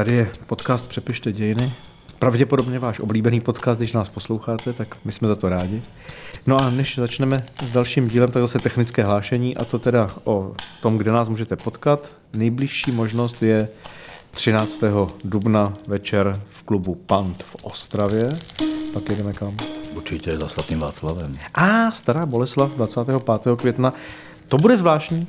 Tady 0.00 0.12
je 0.12 0.30
podcast 0.46 0.88
Přepište 0.88 1.32
dějiny. 1.32 1.72
Pravděpodobně 2.18 2.78
váš 2.78 3.00
oblíbený 3.00 3.40
podcast, 3.40 3.78
když 3.80 3.92
nás 3.92 4.08
posloucháte, 4.08 4.72
tak 4.72 4.96
my 5.04 5.12
jsme 5.12 5.28
za 5.28 5.34
to 5.34 5.48
rádi. 5.48 5.82
No 6.46 6.58
a 6.58 6.70
než 6.70 6.98
začneme 6.98 7.44
s 7.64 7.70
dalším 7.70 8.08
dílem, 8.08 8.30
tak 8.30 8.42
zase 8.42 8.58
technické 8.58 9.04
hlášení, 9.04 9.56
a 9.56 9.64
to 9.64 9.78
teda 9.78 10.08
o 10.24 10.54
tom, 10.82 10.98
kde 10.98 11.12
nás 11.12 11.28
můžete 11.28 11.56
potkat. 11.56 12.16
Nejbližší 12.32 12.90
možnost 12.92 13.42
je 13.42 13.68
13. 14.30 14.80
dubna 15.24 15.72
večer 15.88 16.34
v 16.50 16.62
klubu 16.62 16.94
Pant 16.94 17.42
v 17.42 17.56
Ostravě. 17.62 18.32
Pak 18.92 19.10
jedeme 19.10 19.32
kam? 19.32 19.56
Určitě 19.94 20.36
za 20.36 20.48
svatým 20.48 20.78
Václavem. 20.78 21.34
A 21.54 21.90
Stará 21.90 22.26
Boleslav 22.26 22.70
25. 22.70 23.56
května. 23.56 23.92
To 24.48 24.58
bude 24.58 24.76
zvláštní. 24.76 25.26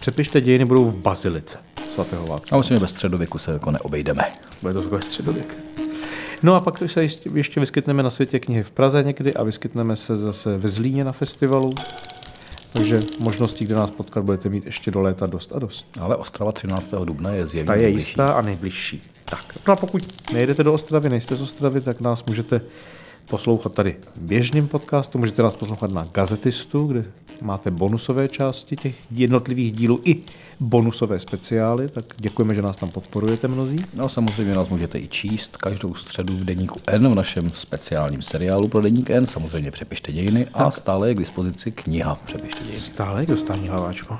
Přepište 0.00 0.40
dějiny 0.40 0.64
budou 0.64 0.84
v 0.84 0.94
Bazilice 0.96 1.58
svatého 1.94 2.22
Václava. 2.26 2.48
A 2.52 2.56
myslím, 2.58 2.76
že 2.76 2.80
bez 2.80 2.90
středověku 2.90 3.38
se 3.38 3.52
jako 3.52 3.70
neobejdeme. 3.70 4.22
Bude 4.62 4.74
to 4.74 4.82
takové 4.82 5.02
středověk. 5.02 5.58
No 6.42 6.54
a 6.54 6.60
pak 6.60 6.82
se 6.86 7.02
ještě, 7.02 7.30
ještě 7.34 7.60
vyskytneme 7.60 8.02
na 8.02 8.10
světě 8.10 8.38
knihy 8.40 8.62
v 8.62 8.70
Praze 8.70 9.02
někdy 9.02 9.34
a 9.34 9.42
vyskytneme 9.42 9.96
se 9.96 10.16
zase 10.16 10.58
ve 10.58 10.68
Zlíně 10.68 11.04
na 11.04 11.12
festivalu. 11.12 11.70
Takže 12.72 13.00
možností, 13.18 13.64
kde 13.64 13.74
nás 13.74 13.90
potkat, 13.90 14.24
budete 14.24 14.48
mít 14.48 14.66
ještě 14.66 14.90
do 14.90 15.00
léta 15.00 15.26
dost 15.26 15.56
a 15.56 15.58
dost. 15.58 15.86
Ale 16.00 16.16
Ostrava 16.16 16.52
13. 16.52 16.90
dubna 17.04 17.30
je 17.30 17.46
zjevně 17.46 17.66
Ta 17.66 17.74
je 17.74 17.82
nejbližší. 17.82 18.08
jistá 18.08 18.30
a 18.30 18.42
nejbližší. 18.42 19.02
Tak, 19.24 19.44
no 19.66 19.72
a 19.72 19.76
pokud 19.76 20.08
nejedete 20.32 20.64
do 20.64 20.72
Ostravy, 20.72 21.08
nejste 21.08 21.36
z 21.36 21.40
Ostravy, 21.40 21.80
tak 21.80 22.00
nás 22.00 22.24
můžete 22.24 22.60
poslouchat 23.28 23.74
tady 23.74 23.96
v 24.14 24.20
běžným 24.20 24.68
podcastu, 24.68 25.18
můžete 25.18 25.42
nás 25.42 25.56
poslouchat 25.56 25.90
na 25.90 26.04
Gazetistu, 26.12 26.86
kde 26.86 27.04
máte 27.40 27.70
bonusové 27.70 28.28
části 28.28 28.76
těch 28.76 28.94
jednotlivých 29.10 29.72
dílů 29.72 30.00
i 30.04 30.20
bonusové 30.60 31.20
speciály, 31.20 31.88
tak 31.88 32.04
děkujeme, 32.16 32.54
že 32.54 32.62
nás 32.62 32.76
tam 32.76 32.90
podporujete 32.90 33.48
mnozí. 33.48 33.76
No 33.94 34.08
samozřejmě 34.08 34.54
nás 34.54 34.68
můžete 34.68 34.98
i 34.98 35.08
číst 35.08 35.56
každou 35.56 35.94
středu 35.94 36.36
v 36.36 36.44
deníku 36.44 36.78
N 36.86 37.08
v 37.08 37.14
našem 37.14 37.50
speciálním 37.50 38.22
seriálu 38.22 38.68
pro 38.68 38.80
deník 38.80 39.10
N. 39.10 39.26
Samozřejmě 39.26 39.70
přepište 39.70 40.12
dějiny 40.12 40.46
a 40.54 40.70
stále 40.70 41.08
je 41.08 41.14
k 41.14 41.18
dispozici 41.18 41.72
kniha 41.72 42.14
Přepište 42.14 42.64
dějiny. 42.64 42.80
Stále 42.80 43.22
je 43.22 43.26
dostání 43.26 43.68
hlaváčko. 43.68 44.18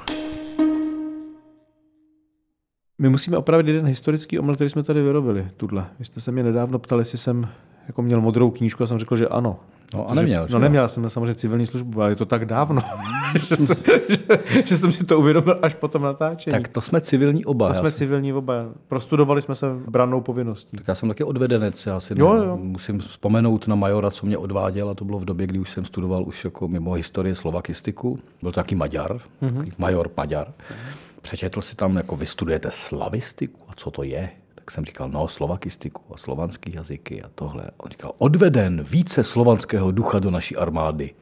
My 2.98 3.08
musíme 3.08 3.36
opravit 3.36 3.66
jeden 3.66 3.86
historický 3.86 4.38
omyl, 4.38 4.55
který 4.55 4.70
jsme 4.70 4.83
tady 4.83 5.02
vyrobili, 5.02 5.48
tuhle. 5.56 5.86
Vy 5.98 6.05
jste 6.05 6.20
se 6.20 6.33
mě 6.33 6.42
nedávno 6.42 6.78
ptali, 6.78 7.00
jestli 7.00 7.18
jsem 7.18 7.48
jako 7.89 8.03
měl 8.03 8.20
modrou 8.20 8.50
knížku 8.50 8.83
a 8.83 8.86
jsem 8.86 8.98
řekl, 8.98 9.17
že 9.17 9.28
ano. 9.28 9.61
No 9.94 10.11
a 10.11 10.14
neměl, 10.14 10.47
Že, 10.47 10.53
no 10.55 10.58
neměl 10.61 10.89
jsem 10.89 11.11
samozřejmě 11.11 11.34
civilní 11.34 11.67
službu, 11.67 12.00
ale 12.03 12.11
je 12.11 12.17
to 12.17 12.27
tak 12.27 12.45
dávno, 12.45 12.83
že, 13.41 13.56
jsem, 13.56 13.77
že, 14.08 14.19
že, 14.64 14.78
jsem 14.78 14.92
si 14.92 15.05
to 15.05 15.19
uvědomil 15.19 15.56
až 15.62 15.75
po 15.75 15.89
tom 15.89 16.03
natáčení. 16.03 16.53
Tak 16.53 16.69
to 16.69 16.80
jsme 16.80 17.00
civilní 17.00 17.45
oba. 17.45 17.67
to 17.69 17.75
já 17.75 17.80
jsme 17.80 17.91
si- 17.91 17.97
civilní 17.97 18.33
oba. 18.33 18.55
Prostudovali 18.89 19.42
jsme 19.42 19.55
se 19.55 19.67
brannou 19.89 20.20
povinností. 20.20 20.77
Tak 20.77 20.89
já 20.89 20.95
jsem 20.95 21.08
taky 21.08 21.25
odvedenec, 21.25 21.86
já 21.86 22.00
si 22.00 22.14
Jo, 22.17 22.33
ne, 22.39 22.45
jo. 22.47 22.56
musím 22.56 22.98
vzpomenout 22.98 23.69
na 23.69 23.75
majora, 23.75 24.11
co 24.11 24.27
mě 24.27 24.39
odváděl 24.39 24.91
a 24.91 24.95
to 24.95 25.05
bylo 25.05 25.19
v 25.19 25.25
době, 25.25 25.47
kdy 25.47 25.58
už 25.58 25.70
jsem 25.70 25.84
studoval 25.84 26.25
už 26.27 26.45
jako 26.45 26.69
mimo 26.69 26.92
historii 26.92 27.34
slovakistiku. 27.34 28.19
Byl 28.42 28.50
to 28.52 28.61
taky 28.61 28.75
Maďar, 28.75 29.20
Mhm. 29.41 29.58
mm-hmm. 29.62 29.73
major 29.78 30.11
Maďar. 30.17 30.52
Přečetl 31.23 31.61
si 31.61 31.77
tam, 31.77 31.97
jako 31.97 32.17
vystudujete 32.17 32.69
slavistiku 32.70 33.61
a 33.69 33.73
co 33.77 33.91
to 33.91 34.02
je? 34.02 34.28
Tak 34.69 34.72
jsem 34.72 34.84
říkal, 34.84 35.08
no, 35.08 35.28
slovakistiku 35.28 36.02
a 36.14 36.16
slovanský 36.16 36.72
jazyky 36.74 37.22
a 37.22 37.30
tohle. 37.34 37.64
On 37.77 37.91
říkal, 37.91 38.12
odveden 38.19 38.84
více 38.91 39.24
slovanského 39.24 39.91
ducha 39.91 40.19
do 40.19 40.30
naší 40.30 40.56
armády. 40.56 41.14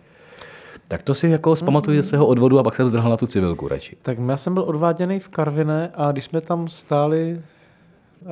Tak 0.89 1.02
to 1.02 1.14
si 1.14 1.28
jako 1.28 1.56
zpamatuju 1.56 1.97
ze 1.97 2.08
svého 2.08 2.27
odvodu 2.27 2.58
a 2.58 2.62
pak 2.62 2.77
jsem 2.77 2.89
zdrhal 2.89 3.11
na 3.11 3.17
tu 3.17 3.27
civilku 3.27 3.69
radši. 3.69 3.97
Tak 4.02 4.19
já 4.28 4.36
jsem 4.36 4.55
byl 4.55 4.62
odváděný 4.62 5.20
v 5.20 5.28
Karviné 5.28 5.91
a 5.94 6.12
když 6.12 6.24
jsme 6.24 6.41
tam 6.41 6.69
stáli 6.69 7.41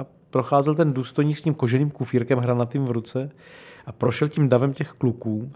a 0.01 0.07
procházel 0.31 0.75
ten 0.75 0.93
důstojník 0.93 1.39
s 1.39 1.43
tím 1.43 1.55
koženým 1.55 1.91
kufírkem 1.91 2.39
hranatým 2.39 2.85
v 2.85 2.91
ruce 2.91 3.31
a 3.87 3.93
prošel 3.93 4.29
tím 4.29 4.49
davem 4.49 4.73
těch 4.73 4.89
kluků 4.89 5.53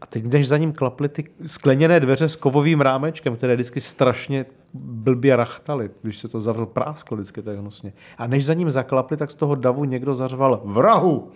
a 0.00 0.06
teď, 0.06 0.24
než 0.24 0.48
za 0.48 0.58
ním 0.58 0.72
klaply 0.72 1.08
ty 1.08 1.24
skleněné 1.46 2.00
dveře 2.00 2.28
s 2.28 2.36
kovovým 2.36 2.80
rámečkem, 2.80 3.36
které 3.36 3.54
vždycky 3.54 3.80
strašně 3.80 4.46
blbě 4.74 5.36
rachtaly, 5.36 5.90
když 6.02 6.18
se 6.18 6.28
to 6.28 6.40
zavřelo, 6.40 6.66
prásklo 6.66 7.16
vždycky 7.16 7.42
tak 7.42 7.58
hnusně. 7.58 7.92
A 8.18 8.26
než 8.26 8.44
za 8.44 8.54
ním 8.54 8.70
zaklapli, 8.70 9.16
tak 9.16 9.30
z 9.30 9.34
toho 9.34 9.54
davu 9.54 9.84
někdo 9.84 10.14
zařval 10.14 10.60
vrahu. 10.64 11.30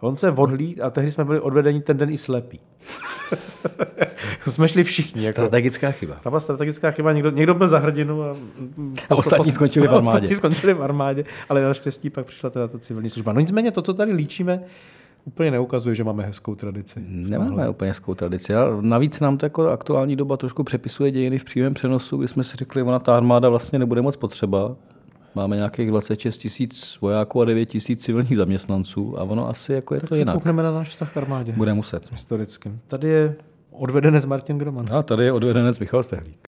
On 0.00 0.16
se 0.16 0.30
odhlí 0.30 0.80
a 0.80 0.90
tehdy 0.90 1.12
jsme 1.12 1.24
byli 1.24 1.40
odvedeni 1.40 1.80
ten 1.80 1.96
den 1.96 2.10
i 2.10 2.18
slepí. 2.18 2.60
jsme 4.46 4.68
šli 4.68 4.84
všichni. 4.84 5.24
Jako. 5.24 5.34
Strategická 5.34 5.90
chyba. 5.90 6.14
Tam 6.14 6.30
byla 6.30 6.40
strategická 6.40 6.90
chyba, 6.90 7.12
někdo, 7.12 7.30
někdo 7.30 7.54
byl 7.54 7.68
za 7.68 7.78
hrdinu 7.78 8.22
a, 8.22 8.36
A 9.10 9.14
ostatní 9.14 9.52
skončili 9.52 9.88
v 9.88 9.94
armádě. 9.94 10.08
Ostatní 10.08 10.34
skončili 10.34 10.74
v 10.74 10.82
armádě, 10.82 11.24
ale 11.48 11.62
naštěstí 11.62 12.10
pak 12.10 12.26
přišla 12.26 12.50
teda 12.50 12.68
ta 12.68 12.78
civilní 12.78 13.10
služba. 13.10 13.32
No 13.32 13.40
nicméně 13.40 13.72
to, 13.72 13.82
co 13.82 13.94
tady 13.94 14.12
líčíme, 14.12 14.62
úplně 15.26 15.50
neukazuje, 15.50 15.94
že 15.94 16.04
máme 16.04 16.22
hezkou 16.22 16.54
tradici. 16.54 17.04
Nemáme 17.08 17.68
úplně 17.68 17.90
hezkou 17.90 18.14
tradici. 18.14 18.54
A 18.54 18.78
navíc 18.80 19.20
nám 19.20 19.38
to 19.38 19.46
jako 19.46 19.68
aktuální 19.68 20.16
doba 20.16 20.36
trošku 20.36 20.64
přepisuje 20.64 21.10
dějiny 21.10 21.38
v 21.38 21.44
přímém 21.44 21.74
přenosu, 21.74 22.16
kdy 22.16 22.28
jsme 22.28 22.44
si 22.44 22.56
řekli, 22.56 22.82
ona 22.82 22.98
ta 22.98 23.16
armáda 23.16 23.48
vlastně 23.48 23.78
nebude 23.78 24.02
moc 24.02 24.16
potřeba. 24.16 24.76
Máme 25.34 25.56
nějakých 25.56 25.88
26 25.90 26.38
tisíc 26.38 26.98
vojáků 27.00 27.40
a 27.40 27.44
9 27.44 27.66
tisíc 27.66 28.04
civilních 28.04 28.36
zaměstnanců 28.36 29.18
a 29.18 29.22
ono 29.22 29.48
asi 29.48 29.72
jako 29.72 29.94
je 29.94 30.00
to 30.00 30.06
Tak 30.06 30.18
jinak. 30.18 30.34
koukneme 30.34 30.62
na 30.62 30.72
náš 30.72 30.88
vztah 30.88 31.12
k 31.12 31.16
armádě. 31.16 31.52
Bude 31.52 31.74
muset. 31.74 32.12
Historickým. 32.12 32.80
Tady 32.88 33.08
je 33.08 33.34
odvedenec 33.70 34.26
Martin 34.26 34.58
Groman. 34.58 34.86
A 34.92 35.02
tady 35.02 35.24
je 35.24 35.32
odvedenec 35.32 35.78
Michal 35.78 36.02
Stehlík. 36.02 36.45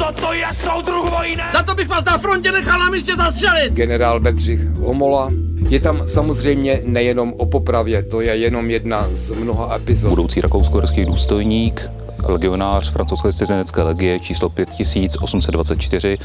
Co 0.00 0.06
toto 0.06 0.32
je, 0.32 0.46
soudruh 0.52 1.10
vojne? 1.10 1.44
Za 1.52 1.62
to 1.62 1.74
bych 1.74 1.88
vás 1.88 2.04
na 2.04 2.18
frontě 2.18 2.52
nechal 2.52 2.78
na 2.78 2.90
místě 2.90 3.16
zastřelit! 3.16 3.72
generál 3.72 4.20
Bedřich 4.20 4.60
Homola. 4.64 5.28
Je 5.68 5.80
tam 5.80 6.08
samozřejmě 6.08 6.80
nejenom 6.84 7.34
o 7.38 7.46
popravě, 7.46 8.02
to 8.02 8.20
je 8.20 8.36
jenom 8.36 8.70
jedna 8.70 9.06
z 9.10 9.30
mnoha 9.30 9.76
epizod. 9.76 10.10
budoucí 10.10 10.40
rakousko-horský 10.40 11.04
důstojník, 11.04 11.90
legionář 12.24 12.92
francouzské 12.92 13.32
cizinecké 13.32 13.82
legie 13.82 14.20
číslo 14.20 14.48
5824 14.48 16.18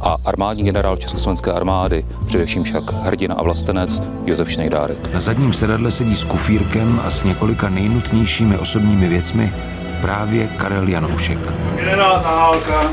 a 0.00 0.16
armádní 0.24 0.64
generál 0.64 0.96
Československé 0.96 1.52
armády, 1.52 2.04
především 2.26 2.64
však 2.64 2.92
hrdina 2.92 3.34
a 3.34 3.42
vlastenec 3.42 4.02
Josef 4.26 4.50
Šnejdárek. 4.50 5.12
Na 5.12 5.20
zadním 5.20 5.52
sedadle 5.52 5.90
sedí 5.90 6.16
s 6.16 6.24
kufírkem 6.24 7.00
a 7.04 7.10
s 7.10 7.24
několika 7.24 7.68
nejnutnějšími 7.68 8.58
osobními 8.58 9.08
věcmi 9.08 9.52
právě 10.00 10.46
Karel 10.46 10.88
Janoušek. 10.88 11.38
Generál 11.76 12.20
Zahálka 12.20 12.90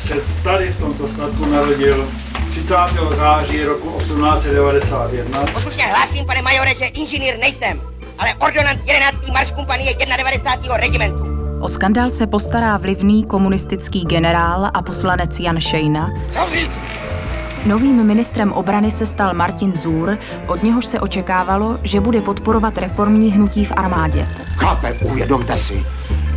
se 0.00 0.14
tady 0.44 0.68
v 0.68 0.78
tomto 0.80 1.08
statku 1.08 1.44
narodil 1.44 2.08
30. 2.48 2.74
září 3.16 3.64
roku 3.64 3.98
1891. 3.98 5.44
Poslušně 5.52 5.84
hlásím, 5.86 6.26
pane 6.26 6.42
majore, 6.42 6.74
že 6.74 6.84
inženýr 6.84 7.38
nejsem, 7.38 7.80
ale 8.18 8.34
ordonant 8.34 8.80
11. 8.86 9.28
marš 9.28 9.50
kompanie 9.50 9.94
91. 10.16 10.76
regimentu. 10.76 11.38
O 11.60 11.68
skandál 11.68 12.10
se 12.10 12.26
postará 12.26 12.76
vlivný 12.76 13.24
komunistický 13.24 14.04
generál 14.04 14.70
a 14.74 14.82
poslanec 14.82 15.40
Jan 15.40 15.60
Šejna. 15.60 16.10
Co 16.32 16.46
říct? 16.52 16.80
Novým 17.66 18.06
ministrem 18.06 18.52
obrany 18.52 18.90
se 18.90 19.06
stal 19.06 19.34
Martin 19.34 19.76
Zůr, 19.76 20.18
od 20.46 20.62
něhož 20.62 20.86
se 20.86 21.00
očekávalo, 21.00 21.78
že 21.82 22.00
bude 22.00 22.20
podporovat 22.20 22.78
reformní 22.78 23.32
hnutí 23.32 23.64
v 23.64 23.72
armádě. 23.76 24.28
Chlape, 24.56 24.92
uvědomte 24.92 25.58
si, 25.58 25.86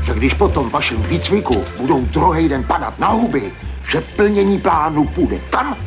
že 0.03 0.13
když 0.13 0.33
po 0.33 0.47
tom 0.47 0.69
vašem 0.69 1.03
výcviku 1.03 1.63
budou 1.77 2.01
druhý 2.05 2.49
den 2.49 2.63
padat 2.63 2.99
na 2.99 3.07
huby, 3.07 3.51
že 3.91 4.01
plnění 4.01 4.59
plánu 4.59 5.05
půjde 5.05 5.39
kam? 5.49 5.77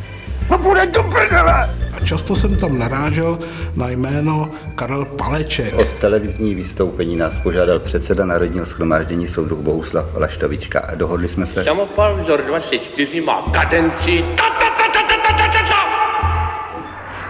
No 0.49 0.57
půjde 0.57 0.85
do 0.85 1.03
prdele! 1.03 1.69
A 1.97 2.05
často 2.05 2.35
jsem 2.35 2.57
tam 2.57 2.77
narážel 2.77 3.39
na 3.75 3.89
jméno 3.89 4.49
Karel 4.75 5.05
Paleček. 5.05 5.73
O 5.73 5.83
televizní 5.83 6.55
vystoupení 6.55 7.15
nás 7.15 7.33
požádal 7.43 7.79
předseda 7.79 8.25
Národního 8.25 8.65
schromáždění 8.65 9.27
soudruh 9.27 9.59
Bohuslav 9.59 10.05
Laštovička 10.15 10.79
a 10.79 10.95
dohodli 10.95 11.27
jsme 11.27 11.45
se... 11.45 11.63
Samopal 11.63 12.17
vzor 12.23 12.41
24 12.41 13.21
má 13.21 13.41
kadenci 13.51 14.25
ta, 14.37 14.64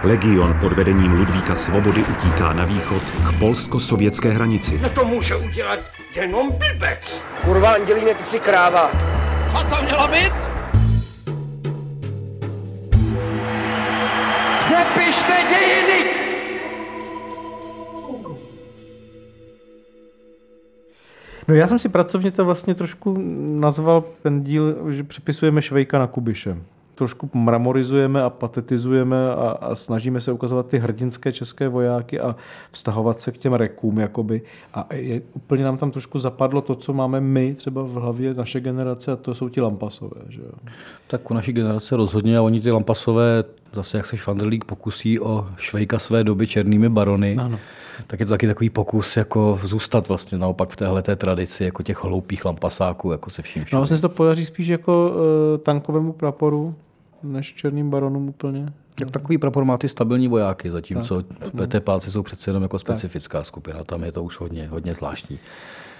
Legion 0.06 0.54
pod 0.60 0.72
vedením 0.72 1.12
Ludvíka 1.12 1.54
Svobody 1.54 2.04
utíká 2.04 2.52
na 2.52 2.64
východ 2.64 3.02
k 3.02 3.38
polsko-sovětské 3.38 4.30
hranici. 4.30 4.78
No 4.82 4.90
to 4.90 5.04
může 5.04 5.36
udělat 5.36 5.78
jenom 6.16 6.50
blbec. 6.50 7.22
Kurva, 7.44 7.70
Andělíne, 7.70 8.14
ty 8.14 8.24
jsi 8.24 8.40
kráva. 8.40 8.90
Co 9.52 9.76
to 9.76 9.82
mělo 9.82 10.08
být? 10.08 10.32
Přepište 14.66 15.36
dějiny! 15.48 16.10
No 21.48 21.54
já 21.54 21.68
jsem 21.68 21.78
si 21.78 21.88
pracovně 21.88 22.30
to 22.30 22.44
vlastně 22.44 22.74
trošku 22.74 23.18
nazval 23.60 24.04
ten 24.22 24.42
díl, 24.42 24.92
že 24.92 25.04
přepisujeme 25.04 25.62
Švejka 25.62 25.98
na 25.98 26.06
Kubiše. 26.06 26.56
Trošku 26.96 27.30
mramorizujeme 27.34 28.22
a 28.22 28.30
patetizujeme 28.30 29.30
a, 29.30 29.34
a 29.60 29.74
snažíme 29.74 30.20
se 30.20 30.32
ukazovat 30.32 30.66
ty 30.66 30.78
hrdinské 30.78 31.32
české 31.32 31.68
vojáky 31.68 32.20
a 32.20 32.36
vztahovat 32.70 33.20
se 33.20 33.32
k 33.32 33.38
těm 33.38 33.52
rekům, 33.52 33.98
jakoby. 33.98 34.42
A 34.74 34.86
je, 34.94 35.20
úplně 35.32 35.64
nám 35.64 35.76
tam 35.76 35.90
trošku 35.90 36.18
zapadlo 36.18 36.60
to, 36.60 36.74
co 36.74 36.92
máme 36.92 37.20
my 37.20 37.54
třeba 37.54 37.82
v 37.82 37.92
hlavě 37.92 38.34
naše 38.34 38.60
generace 38.60 39.12
a 39.12 39.16
to 39.16 39.34
jsou 39.34 39.48
ti 39.48 39.60
lampasové. 39.60 40.20
Že 40.28 40.40
jo? 40.40 40.52
Tak 41.06 41.30
u 41.30 41.34
naší 41.34 41.52
generace 41.52 41.96
rozhodně 41.96 42.38
a 42.38 42.42
oni 42.42 42.60
ty 42.60 42.70
lampasové, 42.70 43.44
zase 43.72 43.96
jak 43.96 44.06
se 44.06 44.16
Švanderlík 44.16 44.64
pokusí 44.64 45.20
o 45.20 45.46
švejka 45.56 45.98
své 45.98 46.24
doby 46.24 46.46
černými 46.46 46.88
barony, 46.88 47.36
Ano. 47.40 47.58
tak 48.06 48.20
je 48.20 48.26
to 48.26 48.30
taky 48.30 48.46
takový 48.46 48.70
pokus 48.70 49.16
jako 49.16 49.58
zůstat 49.62 50.08
vlastně 50.08 50.38
naopak 50.38 50.70
v 50.70 50.76
téhle 50.76 51.02
tradici 51.02 51.64
jako 51.64 51.82
těch 51.82 52.04
hloupých 52.04 52.44
lampasáků, 52.44 53.12
jako 53.12 53.30
se 53.30 53.42
vším 53.42 53.64
No 53.72 53.78
vlastně 53.78 53.96
se 53.96 54.02
to 54.02 54.08
podaří 54.08 54.46
spíš 54.46 54.68
jako 54.68 55.10
uh, 55.10 55.58
tankovému 55.62 56.12
praporu, 56.12 56.74
než 57.22 57.54
černým 57.54 57.90
baronům 57.90 58.28
úplně. 58.28 58.72
Tak 58.94 59.10
takový 59.10 59.38
prapor 59.38 59.64
má 59.64 59.78
ty 59.78 59.88
stabilní 59.88 60.28
vojáky, 60.28 60.70
zatímco 60.70 61.22
Tak. 61.22 61.52
PTPáci 61.68 62.10
jsou 62.10 62.22
přece 62.22 62.50
jenom 62.50 62.62
jako 62.62 62.78
specifická 62.78 63.44
skupina, 63.44 63.84
tam 63.84 64.04
je 64.04 64.12
to 64.12 64.24
už 64.24 64.40
hodně, 64.40 64.68
hodně 64.68 64.94
zvláštní. 64.94 65.38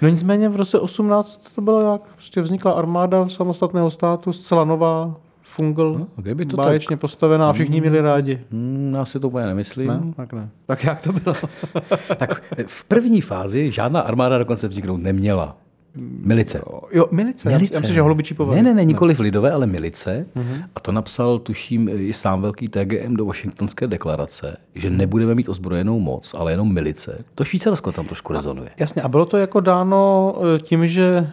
No 0.02 0.08
nicméně 0.08 0.48
v 0.48 0.56
roce 0.56 0.78
18 0.80 1.50
to 1.54 1.60
bylo 1.60 1.92
jak? 1.92 2.02
Prostě 2.02 2.40
vznikla 2.40 2.72
armáda 2.72 3.28
samostatného 3.28 3.90
státu, 3.90 4.32
zcela 4.32 4.64
nová, 4.64 5.16
fungl, 5.42 5.96
no, 5.98 6.06
kdyby 6.16 6.46
to 6.46 6.56
báječně 6.56 6.96
tak- 6.96 7.00
postavená 7.00 7.50
a 7.50 7.52
všichni 7.52 7.80
měli 7.80 8.00
rádi. 8.00 8.40
Hmm, 8.50 8.94
já 8.96 9.04
si 9.04 9.20
to 9.20 9.28
úplně 9.28 9.46
nemyslím. 9.46 9.88
Ne? 9.88 10.00
Tak 10.16 10.32
ne. 10.32 10.48
Tak 10.66 10.84
jak 10.84 11.00
to 11.00 11.12
bylo? 11.12 11.36
tak 12.16 12.42
v 12.66 12.84
první 12.84 13.20
fázi 13.20 13.72
žádná 13.72 14.00
armáda 14.00 14.38
dokonce 14.38 14.68
vzniknout 14.68 14.96
neměla. 15.02 15.56
Milice. 15.98 16.60
Jo, 16.92 17.06
milice. 17.10 17.52
Já 17.52 17.58
myslím, 17.58 17.94
že 17.94 18.00
holubičí 18.00 18.34
Ne, 18.50 18.62
ne, 18.62 18.74
ne, 18.74 18.84
nikoliv 18.84 19.20
lidové, 19.20 19.52
ale 19.52 19.66
milice. 19.66 20.26
Mhm. 20.34 20.62
A 20.74 20.80
to 20.80 20.92
napsal, 20.92 21.38
tuším, 21.38 21.88
i 21.92 22.12
sám 22.12 22.42
velký 22.42 22.68
TGM 22.68 23.14
do 23.14 23.24
Washingtonské 23.24 23.86
deklarace, 23.86 24.56
že 24.74 24.90
nebudeme 24.90 25.34
mít 25.34 25.48
ozbrojenou 25.48 26.00
moc, 26.00 26.34
ale 26.34 26.52
jenom 26.52 26.74
milice. 26.74 27.24
To 27.34 27.44
Švýcarsko 27.44 27.92
tam 27.92 28.06
trošku 28.06 28.32
rezonuje. 28.32 28.70
Jasně, 28.80 29.02
a 29.02 29.08
bylo 29.08 29.26
to 29.26 29.36
jako 29.36 29.60
dáno 29.60 30.34
eh, 30.38 30.58
tím, 30.58 30.86
že 30.86 31.30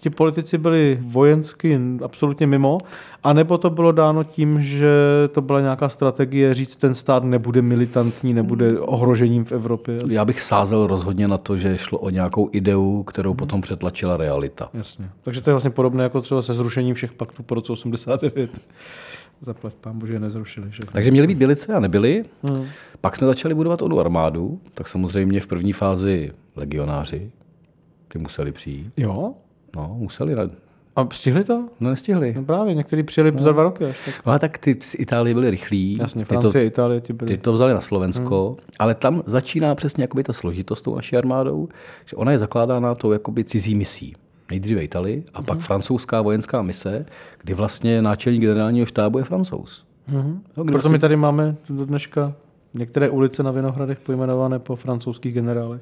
ti 0.00 0.10
politici 0.10 0.58
byli 0.58 0.98
vojensky 1.02 1.80
absolutně 2.04 2.46
mimo, 2.46 2.78
anebo 3.22 3.58
to 3.58 3.70
bylo 3.70 3.92
dáno 3.92 4.24
tím, 4.24 4.60
že 4.60 4.90
to 5.32 5.40
byla 5.40 5.60
nějaká 5.60 5.88
strategie 5.88 6.54
říct, 6.54 6.76
ten 6.76 6.94
stát 6.94 7.24
nebude 7.24 7.62
militantní, 7.62 8.34
nebude 8.34 8.80
ohrožením 8.80 9.44
v 9.44 9.52
Evropě? 9.52 9.98
Já 10.08 10.24
bych 10.24 10.40
sázel 10.40 10.86
rozhodně 10.86 11.28
na 11.28 11.38
to, 11.38 11.56
že 11.56 11.78
šlo 11.78 11.98
o 11.98 12.10
nějakou 12.10 12.48
ideu, 12.52 13.02
kterou 13.02 13.30
Mhm. 13.30 13.36
potom 13.36 13.60
přetlačila 13.60 14.16
realita. 14.16 14.68
Jasně. 14.74 15.10
Takže 15.22 15.40
to 15.40 15.50
je 15.50 15.54
vlastně 15.54 15.70
podobné 15.70 16.02
jako 16.02 16.20
třeba 16.20 16.42
se 16.42 16.54
zrušením 16.54 16.94
všech 16.94 17.12
paktů 17.12 17.42
po 17.42 17.54
roce 17.54 17.72
89. 17.72 18.50
Zaplať 19.40 19.74
pán 19.74 19.98
bože, 19.98 20.12
je 20.12 20.20
nezrušili. 20.20 20.66
Že? 20.70 20.78
Takže 20.92 21.10
měly 21.10 21.26
být 21.26 21.38
bilice 21.38 21.74
a 21.74 21.80
nebyly. 21.80 22.24
Hmm. 22.50 22.64
Pak 23.00 23.16
jsme 23.16 23.26
začali 23.26 23.54
budovat 23.54 23.82
onu 23.82 24.00
armádu, 24.00 24.60
tak 24.74 24.88
samozřejmě 24.88 25.40
v 25.40 25.46
první 25.46 25.72
fázi 25.72 26.32
legionáři, 26.56 27.30
ty 28.08 28.18
museli 28.18 28.52
přijít. 28.52 28.92
Jo? 28.96 29.34
No, 29.76 29.94
museli. 29.98 30.34
na- 30.34 30.50
A 30.96 31.08
stihli 31.12 31.44
to? 31.44 31.68
No, 31.80 31.90
nestihli. 31.90 32.34
No 32.36 32.44
právě, 32.44 32.74
někteří 32.74 33.02
přijeli 33.02 33.32
za 33.38 33.52
dva 33.52 33.62
roky 33.62 33.84
až. 33.84 33.96
Tak. 34.04 34.14
No 34.26 34.32
a 34.32 34.38
tak 34.38 34.58
ty 34.58 34.76
z 34.80 34.94
Itálie 34.98 35.34
byly 35.34 35.50
rychlí. 35.50 35.96
Jasně, 36.00 36.24
Ty 36.24 36.28
Francie, 36.28 36.52
to, 36.64 36.66
Itálie 36.66 37.00
ti 37.00 37.12
byly. 37.12 37.30
Ty 37.30 37.38
to 37.38 37.52
vzali 37.52 37.72
na 37.72 37.80
Slovensko, 37.80 38.46
hmm. 38.48 38.56
ale 38.78 38.94
tam 38.94 39.22
začíná 39.26 39.74
přesně 39.74 40.04
jakoby 40.04 40.22
ta 40.22 40.32
složitost 40.32 40.80
tou 40.82 40.94
naší 40.94 41.16
armádou, 41.16 41.68
že 42.06 42.16
ona 42.16 42.32
je 42.32 42.38
zakládána 42.38 42.94
tou 42.94 43.12
jakoby 43.12 43.44
cizí 43.44 43.74
misí. 43.74 44.16
Nejdříve 44.50 44.84
Italii 44.84 45.24
a 45.34 45.42
pak 45.42 45.58
francouzská 45.58 46.22
vojenská 46.22 46.62
mise, 46.62 47.06
kdy 47.42 47.54
vlastně 47.54 48.02
náčelník 48.02 48.40
generálního 48.42 48.86
štábu 48.86 49.18
je 49.18 49.24
francouz. 49.24 49.84
Mhm. 50.08 50.42
No, 50.56 50.64
Proto 50.64 50.72
vlastně- 50.72 50.90
my 50.92 50.98
tady 50.98 51.16
máme 51.16 51.56
do 51.70 51.84
dneška 51.86 52.32
některé 52.74 53.10
ulice 53.10 53.42
na 53.42 53.50
Vinohradech 53.50 53.98
pojmenované 54.00 54.58
po 54.58 54.76
francouzských 54.76 55.34
generálech. 55.34 55.80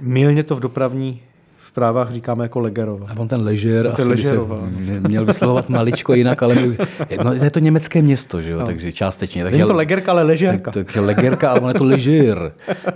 Milně 0.00 0.42
to 0.42 0.56
v 0.56 0.60
dopravní 0.60 1.22
zprávách 1.74 2.12
říkáme 2.12 2.44
jako 2.44 2.60
Legerova. 2.60 3.06
A 3.10 3.20
on 3.20 3.28
ten 3.28 3.40
Ležer 3.42 3.86
je 3.86 3.92
asi 3.92 4.08
by 4.08 4.16
se 4.16 4.38
měl 5.08 5.24
vyslovovat 5.24 5.68
maličko 5.68 6.14
jinak, 6.14 6.42
ale 6.42 6.54
my, 6.54 6.76
no, 7.24 7.32
je 7.32 7.50
to 7.50 7.58
německé 7.58 8.02
město, 8.02 8.42
že 8.42 8.50
jo, 8.50 8.58
No. 8.60 8.66
takže 8.66 8.92
částečně. 8.92 9.44
Není 9.44 9.62
to 9.62 9.74
Legerka, 9.76 10.12
ale 10.12 10.22
Ležérka. 10.22 10.70
Tak, 10.70 10.84
takže 10.84 11.00
Legerka, 11.00 11.50
ale 11.50 11.60
on 11.60 11.68
je 11.68 11.74
to 11.74 11.84
Ležer. 11.84 12.52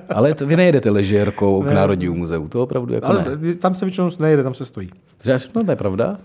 Ale 0.09 0.35
to, 0.35 0.47
vy 0.47 0.57
nejedete 0.57 0.91
Ležérkou 0.91 1.63
k 1.63 1.67
Ne. 1.67 1.75
Národnímu 1.75 2.15
muzeu, 2.15 2.49
to 2.49 2.63
opravdu 2.63 2.95
jako 2.95 3.07
Ale 3.07 3.25
ne. 3.41 3.55
tam 3.55 3.75
se 3.75 3.85
většinou 3.85 4.11
nejede, 4.21 4.43
tam 4.43 4.55
se 4.55 4.65
stojí. 4.65 4.91
Řeš, 5.23 5.51
no 5.55 5.65
to 5.65 5.71
je 5.73 5.77
pravda. 5.77 6.19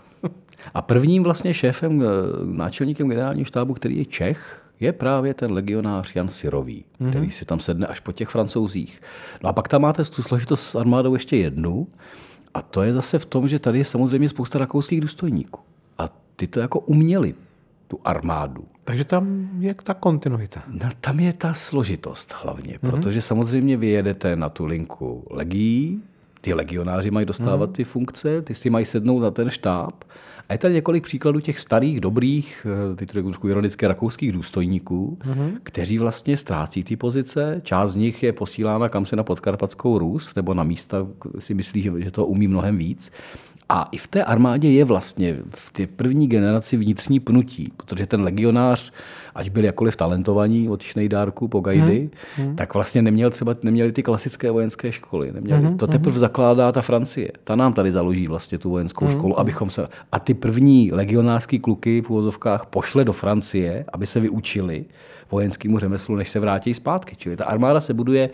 A 0.73 0.81
prvním 0.81 1.23
vlastně 1.23 1.53
šéfem, 1.53 2.01
eh, 2.01 2.05
náčelníkem 2.45 3.07
generálního 3.09 3.45
štábu, 3.45 3.73
který 3.73 3.97
je 3.97 4.05
Čech, 4.05 4.59
je 4.79 4.93
právě 4.93 5.33
ten 5.33 5.51
legionář 5.51 6.15
Jan 6.15 6.27
Sirový, 6.29 6.85
Mhm. 6.99 7.09
který 7.09 7.31
si 7.31 7.45
tam 7.45 7.59
sedne 7.59 7.87
až 7.87 7.99
po 7.99 8.11
těch 8.11 8.29
francouzích. 8.29 9.01
No 9.43 9.49
a 9.49 9.53
pak 9.53 9.67
tam 9.67 9.81
máte 9.81 10.03
tu 10.03 10.21
složitost 10.21 10.63
s 10.63 10.75
armádou 10.75 11.13
ještě 11.13 11.37
jednu, 11.37 11.87
a 12.53 12.61
to 12.61 12.81
je 12.81 12.93
zase 12.93 13.19
v 13.19 13.25
tom, 13.25 13.47
že 13.47 13.59
tady 13.59 13.77
je 13.77 13.85
samozřejmě 13.85 14.29
spousta 14.29 14.59
rakouských 14.59 15.01
důstojníků. 15.01 15.59
A 15.97 16.09
ty 16.35 16.47
to 16.47 16.59
jako 16.59 16.79
uměli, 16.79 17.35
tu 17.87 17.99
armádu. 18.05 18.63
Takže 18.83 19.05
tam 19.05 19.49
je 19.59 19.73
ta 19.83 19.93
kontinuita. 19.93 20.63
No, 20.67 20.89
tam 21.01 21.19
je 21.19 21.33
ta 21.33 21.53
složitost 21.53 22.35
hlavně, 22.43 22.79
Mhm. 22.81 22.91
protože 22.91 23.21
samozřejmě 23.21 23.77
vy 23.77 23.87
jedete 23.87 24.35
na 24.35 24.49
tu 24.49 24.65
linku 24.65 25.23
legií, 25.29 26.01
ty 26.43 26.53
legionáři 26.53 27.11
mají 27.11 27.25
dostávat 27.25 27.65
Mhm. 27.69 27.73
ty 27.73 27.83
funkce, 27.83 28.41
ty 28.41 28.53
si 28.53 28.69
mají 28.69 28.85
sednout 28.85 29.19
na 29.19 29.31
ten 29.31 29.49
štáb. 29.49 30.03
A 30.49 30.53
je 30.53 30.57
tady 30.59 30.73
několik 30.73 31.03
příkladů 31.03 31.39
těch 31.39 31.59
starých, 31.59 32.01
dobrých, 32.01 32.67
eh, 32.91 32.95
teď 32.95 33.11
to 33.11 33.23
trošku 33.23 33.47
ironické, 33.49 33.87
rakouských 33.87 34.31
důstojníků, 34.31 35.17
Mhm. 35.25 35.57
kteří 35.63 35.97
vlastně 35.97 36.37
ztrácí 36.37 36.83
ty 36.83 36.95
pozice. 36.95 37.61
Část 37.63 37.91
z 37.91 37.95
nich 37.95 38.23
je 38.23 38.33
posílána 38.33 38.89
kam 38.89 39.05
se 39.05 39.15
na 39.15 39.23
podkarpatskou 39.23 39.97
Rus, 39.97 40.35
nebo 40.35 40.53
na 40.53 40.63
místa, 40.63 41.07
si 41.39 41.53
myslí, 41.53 41.81
že, 41.81 41.91
že 41.97 42.11
to 42.11 42.25
umí 42.25 42.47
mnohem 42.47 42.77
víc. 42.77 43.11
A 43.75 43.87
i 43.91 43.97
v 43.97 44.07
té 44.07 44.23
armádě 44.23 44.71
je 44.71 44.85
vlastně 44.85 45.37
v 45.49 45.71
té 45.71 45.87
první 45.87 46.27
generaci 46.27 46.77
vnitřní 46.77 47.19
pnutí, 47.19 47.71
protože 47.77 48.05
ten 48.05 48.21
legionář, 48.21 48.91
ať 49.35 49.49
byl 49.49 49.65
jakkoliv 49.65 49.95
talentovaní 49.95 50.69
od 50.69 50.81
Šnejdárku 50.81 51.47
po 51.47 51.59
Gajdy, 51.59 52.09
Hmm, 52.37 52.47
hmm. 52.47 52.55
tak 52.55 52.73
vlastně 52.73 53.01
neměl 53.01 53.29
třeba 53.31 53.55
neměli 53.63 53.91
ty 53.91 54.03
klasické 54.03 54.51
vojenské 54.51 54.91
školy. 54.91 55.31
Neměli. 55.31 55.61
Mhm, 55.61 55.77
To 55.77 55.87
teprve 55.87 56.19
zakládá 56.19 56.71
ta 56.71 56.81
Francie. 56.81 57.31
Ta 57.43 57.55
nám 57.55 57.73
tady 57.73 57.91
založí 57.91 58.27
vlastně 58.27 58.57
tu 58.57 58.69
vojenskou 58.69 59.05
Mhm, 59.05 59.13
školu, 59.13 59.39
abychom 59.39 59.69
se... 59.69 59.87
A 60.11 60.19
ty 60.19 60.33
první 60.33 60.89
legionářský 60.91 61.59
kluky 61.59 62.01
v 62.01 62.09
úvozovkách 62.09 62.65
pošle 62.65 63.03
do 63.05 63.13
Francie, 63.13 63.85
aby 63.93 64.07
se 64.07 64.19
vyučili 64.19 64.85
vojenskému 65.31 65.79
řemeslu, 65.79 66.15
než 66.15 66.29
se 66.29 66.39
vrátí 66.39 66.73
zpátky. 66.73 67.15
Čili 67.15 67.35
ta 67.35 67.45
armáda 67.45 67.81
se 67.81 67.93
buduje 67.93 68.29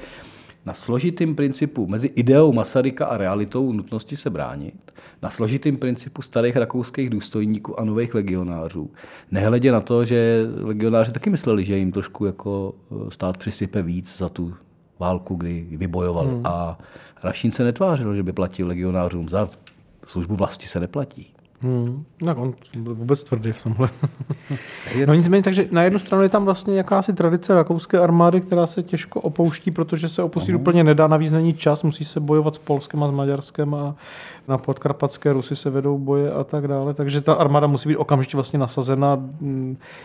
na 0.65 0.73
složitým 0.73 1.35
principu 1.35 1.87
mezi 1.87 2.07
ideou 2.07 2.53
Masaryka 2.53 3.05
a 3.05 3.17
realitou 3.17 3.73
nutnosti 3.73 4.17
se 4.17 4.29
bránit, 4.29 4.91
na 5.21 5.29
složitým 5.29 5.77
principu 5.77 6.21
starých 6.21 6.55
rakouských 6.55 7.09
důstojníků 7.09 7.79
a 7.79 7.83
nových 7.83 8.15
legionářů. 8.15 8.91
Nehledě 9.31 9.71
na 9.71 9.81
to, 9.81 10.05
že 10.05 10.47
legionáři 10.61 11.11
taky 11.11 11.29
mysleli, 11.29 11.65
že 11.65 11.77
jim 11.77 11.91
trošku 11.91 12.25
jako 12.25 12.75
eh, 12.91 13.11
stát 13.11 13.37
přisype 13.37 13.81
víc 13.81 14.17
za 14.17 14.29
tu 14.29 14.53
válku, 14.99 15.35
kdy 15.35 15.67
vybojovali. 15.71 16.29
Hmm. 16.29 16.41
A 16.45 16.79
Rašín 17.23 17.51
se 17.51 17.63
netvářil, 17.63 18.15
že 18.15 18.23
by 18.23 18.33
platil 18.33 18.67
legionářům 18.67 19.29
za 19.29 19.49
službu 20.07 20.35
vlasti 20.35 20.67
se 20.67 20.79
neplatí. 20.79 21.33
Hmm. 21.61 22.03
Tak 22.25 22.37
on 22.37 22.53
byl 22.77 22.95
vůbec 22.95 23.23
tvrdý 23.23 23.51
v 23.51 23.63
tomhle. 23.63 23.89
no 25.05 25.13
nicméně, 25.13 25.43
takže 25.43 25.67
na 25.71 25.83
jednu 25.83 25.99
stranu 25.99 26.23
je 26.23 26.29
tam 26.29 26.45
vlastně 26.45 26.77
jakási 26.77 27.13
tradice 27.13 27.53
rakouské 27.53 27.99
armády, 27.99 28.41
která 28.41 28.67
se 28.67 28.83
těžko 28.83 29.21
opouští, 29.21 29.71
protože 29.71 30.09
se 30.09 30.23
opustit 30.23 30.53
Mhm. 30.53 30.61
úplně 30.61 30.83
nedá, 30.83 31.07
navíc 31.07 31.31
není 31.31 31.53
čas, 31.53 31.83
musí 31.83 32.05
se 32.05 32.19
bojovat 32.19 32.55
s 32.55 32.57
Polskem 32.57 33.03
a 33.03 33.07
s 33.07 33.11
Maďarskem 33.11 33.73
a 33.73 33.95
na 34.47 34.57
podkarpatské 34.57 35.33
Rusy 35.33 35.55
se 35.55 35.69
vedou 35.69 35.97
boje 35.97 36.31
a 36.31 36.43
tak 36.43 36.67
dále, 36.67 36.93
takže 36.93 37.21
ta 37.21 37.33
armáda 37.33 37.67
musí 37.67 37.89
být 37.89 37.97
okamžitě 37.97 38.37
vlastně 38.37 38.59
nasazena. 38.59 39.23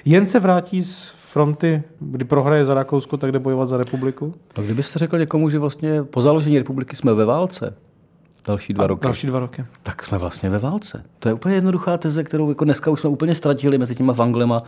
Jen 0.04 0.26
se 0.26 0.40
vrátí 0.40 0.82
z 0.84 1.08
fronty, 1.08 1.82
kdy 2.00 2.24
prohraje 2.24 2.64
za 2.64 2.74
Rakousko, 2.74 3.16
tak 3.16 3.32
jde 3.32 3.38
bojovat 3.38 3.68
za 3.68 3.76
republiku. 3.76 4.34
A 4.56 4.60
kdybyste 4.60 4.98
řekl 4.98 5.18
někomu, 5.18 5.48
že 5.48 5.58
vlastně 5.58 6.02
po 6.04 6.22
založení 6.22 6.58
republiky 6.58 6.96
jsme 6.96 7.14
ve 7.14 7.24
válce, 7.24 7.74
další 8.46 8.72
dva 8.72 8.84
A 8.84 8.86
roky. 8.86 9.04
další 9.04 9.26
dva 9.26 9.38
roky. 9.40 9.64
Tak 9.82 10.02
jsme 10.02 10.18
vlastně 10.18 10.50
ve 10.50 10.58
válce. 10.58 11.02
To 11.18 11.28
je 11.28 11.34
úplně 11.34 11.54
jednoduchá 11.54 11.98
teze, 11.98 12.24
kterou 12.24 12.48
jako 12.48 12.64
dneska 12.64 12.90
už 12.90 13.00
jsme 13.00 13.10
úplně 13.10 13.34
ztratili 13.34 13.78
mezi 13.78 13.94
těma 13.94 14.12
Vanglema 14.12 14.62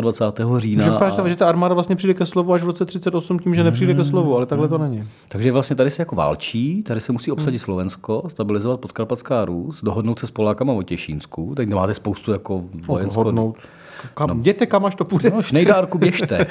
28. 0.00 0.58
října. 0.60 0.84
Můžu 0.84 0.96
a- 0.96 0.98
právě, 0.98 1.30
že 1.30 1.36
ta 1.36 1.48
armáda 1.48 1.74
vlastně 1.74 1.96
přijde 1.96 2.14
ke 2.14 2.26
slovu 2.26 2.52
až 2.52 2.62
v 2.62 2.66
roce 2.66 2.84
38 2.84 3.38
tím, 3.38 3.54
že 3.54 3.64
nepřijde 3.64 3.94
ke 3.94 4.04
slovu, 4.04 4.36
ale 4.36 4.46
takhle 4.46 4.68
to 4.68 4.78
není. 4.78 5.08
Takže 5.28 5.52
vlastně 5.52 5.76
tady 5.76 5.90
se 5.90 6.02
jako 6.02 6.16
válčí, 6.16 6.82
tady 6.82 7.00
se 7.00 7.12
musí 7.12 7.30
obsadit 7.32 7.58
Slovensko, 7.58 8.22
stabilizovat 8.28 8.80
podkarpatská 8.80 9.44
Rus, 9.44 9.80
dohodnout 9.82 10.18
se 10.18 10.26
s 10.26 10.30
Polákama 10.30 10.72
o 10.72 10.82
Těšínsku, 10.82 11.52
teď 11.56 11.68
máte 11.68 11.94
spoustu 11.94 12.32
jako 12.32 12.62
vojensko... 12.86 13.22
Dohodnout. 13.22 13.56
Kam, 14.14 14.28
no. 14.28 14.34
Jděte 14.34 14.66
kam, 14.66 14.84
až 14.84 14.94
to 14.94 15.04
půjde. 15.04 15.30
No, 15.30 15.42
Šnejdárku 15.42 15.98
běžte. 15.98 16.46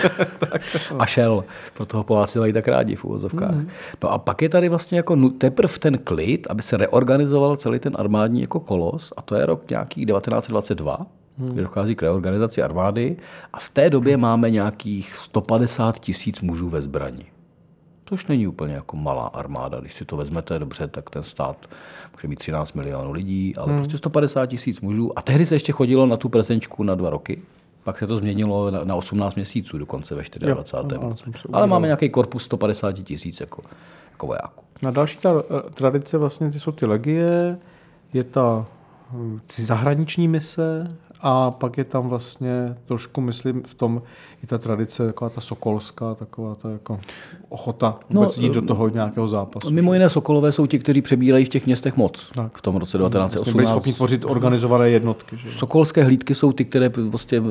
a 0.99 1.05
šel. 1.05 1.43
Proto 1.73 2.03
Poláci 2.03 2.39
mají 2.39 2.53
tak 2.53 2.67
rádi 2.67 2.95
v 2.95 3.05
úvozovkách. 3.05 3.51
Mhm. 3.51 3.69
No 4.03 4.11
a 4.11 4.17
pak 4.17 4.41
je 4.41 4.49
tady 4.49 4.69
vlastně 4.69 4.97
jako 4.97 5.29
teprve 5.29 5.73
ten 5.79 5.97
klid, 5.97 6.47
aby 6.49 6.61
se 6.61 6.77
reorganizoval 6.77 7.55
celý 7.55 7.79
ten 7.79 7.93
armádní 7.95 8.41
jako 8.41 8.59
kolos, 8.59 9.13
a 9.17 9.21
to 9.21 9.35
je 9.35 9.45
rok 9.45 9.69
nějaký 9.69 10.05
1922. 10.05 10.97
hmm. 11.37 11.51
kde 11.51 11.61
dochází 11.61 11.95
k 11.95 12.01
reorganizaci 12.01 12.63
armády 12.63 13.17
a 13.53 13.59
v 13.59 13.69
té 13.69 13.89
době 13.89 14.17
máme 14.17 14.49
nějakých 14.49 15.15
150 15.15 15.99
tisíc 15.99 16.41
mužů 16.41 16.69
ve 16.69 16.81
zbrani. 16.81 17.32
Což 18.05 18.27
není 18.27 18.47
úplně 18.47 18.73
jako 18.73 18.97
malá 18.97 19.27
armáda. 19.27 19.79
Když 19.79 19.93
si 19.93 20.05
to 20.05 20.17
vezmete 20.17 20.59
dobře, 20.59 20.87
tak 20.87 21.09
ten 21.09 21.23
stát 21.23 21.69
může 22.13 22.27
mít 22.27 22.39
13 22.39 22.73
milionů 22.73 23.11
lidí, 23.11 23.55
ale 23.55 23.67
hmm. 23.67 23.77
prostě 23.77 23.97
150 23.97 24.45
tisíc 24.45 24.81
mužů. 24.81 25.19
A 25.19 25.21
tehdy 25.21 25.45
se 25.45 25.55
ještě 25.55 25.71
chodilo 25.71 26.05
na 26.05 26.17
tu 26.17 26.29
prezenčku 26.29 26.83
na 26.83 26.95
dva 26.95 27.09
roky. 27.09 27.41
Pak 27.83 27.97
se 27.97 28.07
to 28.07 28.17
změnilo 28.17 28.71
na, 28.71 28.83
na 28.83 28.95
18 28.95 29.35
měsíců 29.35 29.77
dokonce 29.77 30.15
ve 30.15 30.23
24. 30.39 30.95
Jo, 30.95 31.09
roce. 31.09 31.31
Ale 31.53 31.67
máme 31.67 31.87
nějaký 31.87 32.09
korpus 32.09 32.43
150 32.43 32.91
tisíc 32.91 33.39
jako, 33.39 33.61
jako 34.11 34.27
vojáků. 34.27 34.63
Na 34.81 34.91
další 34.91 35.17
ta 35.17 35.29
eh, 35.39 35.69
tradice 35.69 36.17
vlastně 36.17 36.51
ty 36.51 36.59
jsou 36.59 36.71
ty 36.71 36.85
legie, 36.85 37.57
je 38.13 38.23
ta 38.23 38.65
hm, 39.11 39.39
zahraniční 39.55 40.27
mise 40.27 40.97
a 41.23 41.51
pak 41.51 41.77
je 41.77 41.83
tam 41.83 42.09
vlastně 42.09 42.75
trošku, 42.85 43.21
myslím, 43.21 43.63
v 43.67 43.73
tom 43.73 44.01
i 44.43 44.47
ta 44.47 44.57
tradice, 44.57 45.05
taková 45.05 45.29
ta 45.29 45.41
sokolská, 45.41 46.15
taková 46.15 46.55
ta 46.55 46.69
jako 46.69 46.99
ochota 47.49 47.99
no, 48.09 48.21
vůbec 48.21 48.37
no, 48.37 48.43
jít 48.43 48.53
do 48.53 48.61
toho 48.61 48.89
nějakého 48.89 49.27
zápasu. 49.27 49.71
Mimo 49.71 49.93
jiné 49.93 50.09
Sokolové 50.09 50.51
jsou 50.51 50.65
ti, 50.65 50.79
kteří 50.79 51.01
přebírají 51.01 51.45
v 51.45 51.49
těch 51.49 51.65
městech 51.65 51.97
moc 51.97 52.31
tak. 52.35 52.57
v 52.57 52.61
tom 52.61 52.75
roce 52.75 52.97
1918. 52.97 53.55
Byli 53.55 53.67
schopni 53.67 53.93
tvořit 53.93 54.25
organizované 54.25 54.89
jednotky. 54.89 55.37
Že? 55.37 55.51
Sokolské 55.51 56.03
hlídky 56.03 56.35
jsou 56.35 56.51
ty, 56.51 56.65
které 56.65 56.89
vlastně 56.89 57.41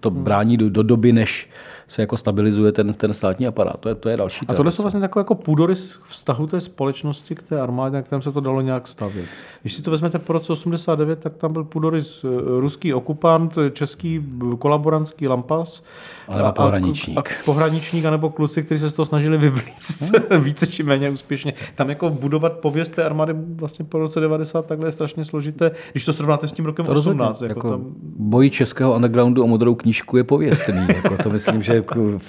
to 0.00 0.10
brání 0.10 0.56
do, 0.56 0.70
do 0.70 0.82
doby, 0.82 1.12
než 1.12 1.48
se 1.90 2.02
jako 2.02 2.16
stabilizuje 2.16 2.72
ten, 2.72 2.92
ten 2.92 3.14
státní 3.14 3.46
aparát. 3.46 3.76
To 3.80 3.88
je, 3.88 3.94
to 3.94 4.08
je 4.08 4.16
další. 4.16 4.46
A 4.46 4.54
tohle 4.54 4.72
jsou 4.72 4.82
vlastně 4.82 5.00
takové 5.00 5.20
jako 5.20 5.34
půdorys 5.34 5.92
vztahu 6.04 6.46
té 6.46 6.60
společnosti 6.60 7.34
k 7.34 7.42
té 7.42 7.60
armádě, 7.60 7.96
na 7.96 8.02
kterém 8.02 8.22
se 8.22 8.32
to 8.32 8.40
dalo 8.40 8.60
nějak 8.60 8.88
stavět. 8.88 9.26
Když 9.62 9.74
si 9.74 9.82
to 9.82 9.90
vezmete 9.90 10.18
po 10.18 10.32
roce 10.32 10.52
89, 10.52 11.18
tak 11.18 11.36
tam 11.36 11.52
byl 11.52 11.64
půdorys 11.64 12.24
eh, 12.24 12.28
ruský 12.60 12.94
okupant, 12.94 13.58
český 13.72 14.24
kolaborantský 14.58 15.28
lampas, 15.28 15.82
ale 16.28 16.42
a, 16.42 16.52
pohraničník. 16.52 17.18
A, 17.18 17.20
a 17.20 17.44
pohraničník, 17.44 18.04
anebo 18.04 18.30
kluci, 18.30 18.62
kteří 18.62 18.80
se 18.80 18.90
z 18.90 18.92
toho 18.92 19.06
snažili 19.06 19.38
vyvlíct 19.38 20.00
hmm. 20.00 20.40
více 20.44 20.66
či 20.66 20.82
méně 20.82 21.10
úspěšně. 21.10 21.54
Tam 21.74 21.88
jako 21.88 22.10
budovat 22.10 22.52
pověst 22.52 22.88
té 22.88 23.04
armády 23.04 23.34
vlastně 23.54 23.84
po 23.84 23.98
roce 23.98 24.20
90 24.20 24.66
takhle 24.66 24.88
je 24.88 24.92
strašně 24.92 25.24
složité, 25.24 25.70
když 25.92 26.04
to 26.04 26.12
srovnáte 26.12 26.48
s 26.48 26.52
tím 26.52 26.64
rokem 26.64 26.86
to 26.86 26.92
18. 26.92 27.40
Jako, 27.40 27.58
jako 27.58 27.70
tam... 27.70 27.84
Boj 28.18 28.50
českého 28.50 28.94
undergroundu 28.94 29.44
o 29.44 29.46
modrou 29.46 29.74
knížku 29.74 30.16
je 30.16 30.24
pověstný. 30.24 30.86
jako 30.94 31.16
to 31.22 31.30
myslím, 31.30 31.62
že 31.62 31.79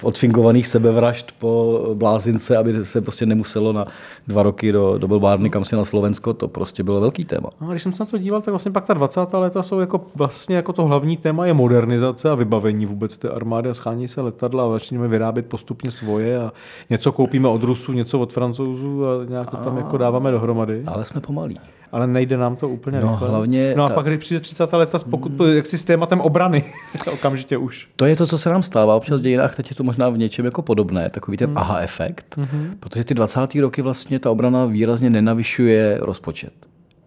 odfingovaných 0.02 0.66
sebevražd 0.66 1.32
po 1.38 1.80
blázince, 1.94 2.56
aby 2.56 2.84
se 2.84 3.00
prostě 3.00 3.26
nemuselo 3.26 3.72
na 3.72 3.84
dva 4.26 4.42
roky 4.42 4.72
do, 4.72 4.98
do 4.98 5.08
Belbárny, 5.08 5.50
kam 5.50 5.64
si 5.64 5.76
na 5.76 5.84
Slovensko, 5.84 6.32
to 6.32 6.48
prostě 6.48 6.82
bylo 6.82 7.00
velký 7.00 7.24
téma. 7.24 7.48
No, 7.60 7.70
když 7.70 7.82
jsem 7.82 7.92
se 7.92 8.02
na 8.02 8.06
to 8.06 8.18
díval, 8.18 8.40
tak 8.40 8.52
vlastně 8.52 8.70
pak 8.70 8.84
ta 8.84 8.94
20. 8.94 9.20
léta 9.32 9.62
jsou 9.62 9.80
jako 9.80 10.00
vlastně 10.14 10.56
jako 10.56 10.72
to 10.72 10.84
hlavní 10.84 11.16
téma 11.16 11.46
je 11.46 11.54
modernizace 11.54 12.30
a 12.30 12.34
vybavení 12.34 12.86
vůbec 12.86 13.16
té 13.16 13.28
armády 13.28 13.70
a 13.70 13.74
schání 13.74 14.08
se 14.08 14.20
letadla 14.20 14.66
a 14.66 14.70
začneme 14.70 15.08
vyrábět 15.08 15.46
postupně 15.46 15.90
svoje 15.90 16.40
a 16.40 16.52
něco 16.90 17.12
koupíme 17.12 17.48
od 17.48 17.62
Rusů, 17.62 17.92
něco 17.92 18.18
od 18.18 18.32
Francouzů 18.32 19.06
a 19.06 19.24
nějak 19.28 19.50
to 19.50 19.56
tam 19.56 19.76
jako 19.76 19.96
dáváme 19.96 20.30
dohromady. 20.30 20.82
Ale 20.86 21.04
jsme 21.04 21.20
pomalí. 21.20 21.60
Ale 21.92 22.06
nejde 22.06 22.36
nám 22.36 22.56
to 22.56 22.68
úplně 22.68 23.00
no, 23.00 23.10
rychle. 23.10 23.28
Hlavně 23.28 23.74
no 23.76 23.84
a 23.84 23.88
ta... 23.88 23.94
pak, 23.94 24.06
když 24.06 24.18
přijde 24.18 24.40
30. 24.40 24.72
leta, 24.72 24.98
pokud, 25.10 25.40
hmm. 25.40 25.52
jak 25.52 25.66
si 25.66 25.78
s 25.78 25.84
tématem 25.84 26.20
obrany, 26.20 26.64
okamžitě 27.12 27.56
už. 27.56 27.88
To 27.96 28.06
je 28.06 28.16
to, 28.16 28.26
co 28.26 28.38
se 28.38 28.50
nám 28.50 28.62
stává 28.62 28.96
občas 28.96 29.20
v 29.20 29.22
dějinách, 29.22 29.56
teď 29.56 29.70
je 29.70 29.76
to 29.76 29.84
možná 29.84 30.08
v 30.08 30.18
něčem 30.18 30.44
jako 30.44 30.62
podobné, 30.62 31.10
takový 31.10 31.36
ten 31.36 31.48
hmm. 31.48 31.58
aha 31.58 31.78
efekt, 31.78 32.34
hmm. 32.36 32.76
protože 32.80 33.04
ty 33.04 33.14
20. 33.14 33.54
roky 33.54 33.82
vlastně 33.82 34.18
ta 34.18 34.30
obrana 34.30 34.64
výrazně 34.64 35.10
nenavyšuje 35.10 35.98
rozpočet. 36.00 36.52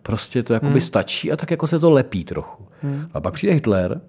Prostě 0.01 0.44
to 0.44 0.54
jakoby 0.54 0.72
hmm. 0.72 0.82
stačí 0.82 1.32
a 1.32 1.38
tak 1.38 1.51
jako 1.51 1.68
se 1.68 1.80
to 1.80 1.89
lepí 1.89 2.24
trochu. 2.24 2.68
Hmm. 2.82 3.06
A 3.13 3.22
pak 3.22 3.34
přijde 3.34 3.54
Hitler 3.54 4.01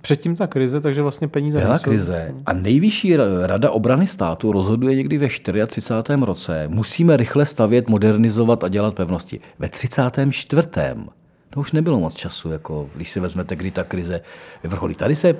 Předtím 0.00 0.36
ta 0.36 0.46
krize, 0.46 0.80
takže 0.80 1.02
vlastně 1.02 1.28
peníze 1.28 1.58
Byla 1.58 1.70
nejsou. 1.70 1.84
krize 1.84 2.34
a 2.46 2.52
nejvyšší 2.52 3.16
rada 3.42 3.70
obrany 3.70 4.06
státu 4.06 4.52
rozhoduje 4.52 4.96
někdy 4.96 5.18
ve 5.18 5.28
34. 5.66 6.20
roce. 6.20 6.64
Musíme 6.68 7.16
rychle 7.16 7.46
stavět, 7.46 7.88
modernizovat 7.88 8.64
a 8.64 8.68
dělat 8.68 8.94
pevnosti. 8.94 9.40
Ve 9.58 9.68
34. 9.68 10.68
To 11.50 11.60
už 11.60 11.72
nebylo 11.72 12.00
moc 12.00 12.14
času, 12.14 12.50
jako 12.52 12.90
když 12.94 13.10
si 13.10 13.20
vezmete, 13.20 13.56
kdy 13.56 13.70
ta 13.70 13.84
krize 13.84 14.20
vyvrcholí. 14.62 14.94
Tady 14.94 15.16
se 15.16 15.34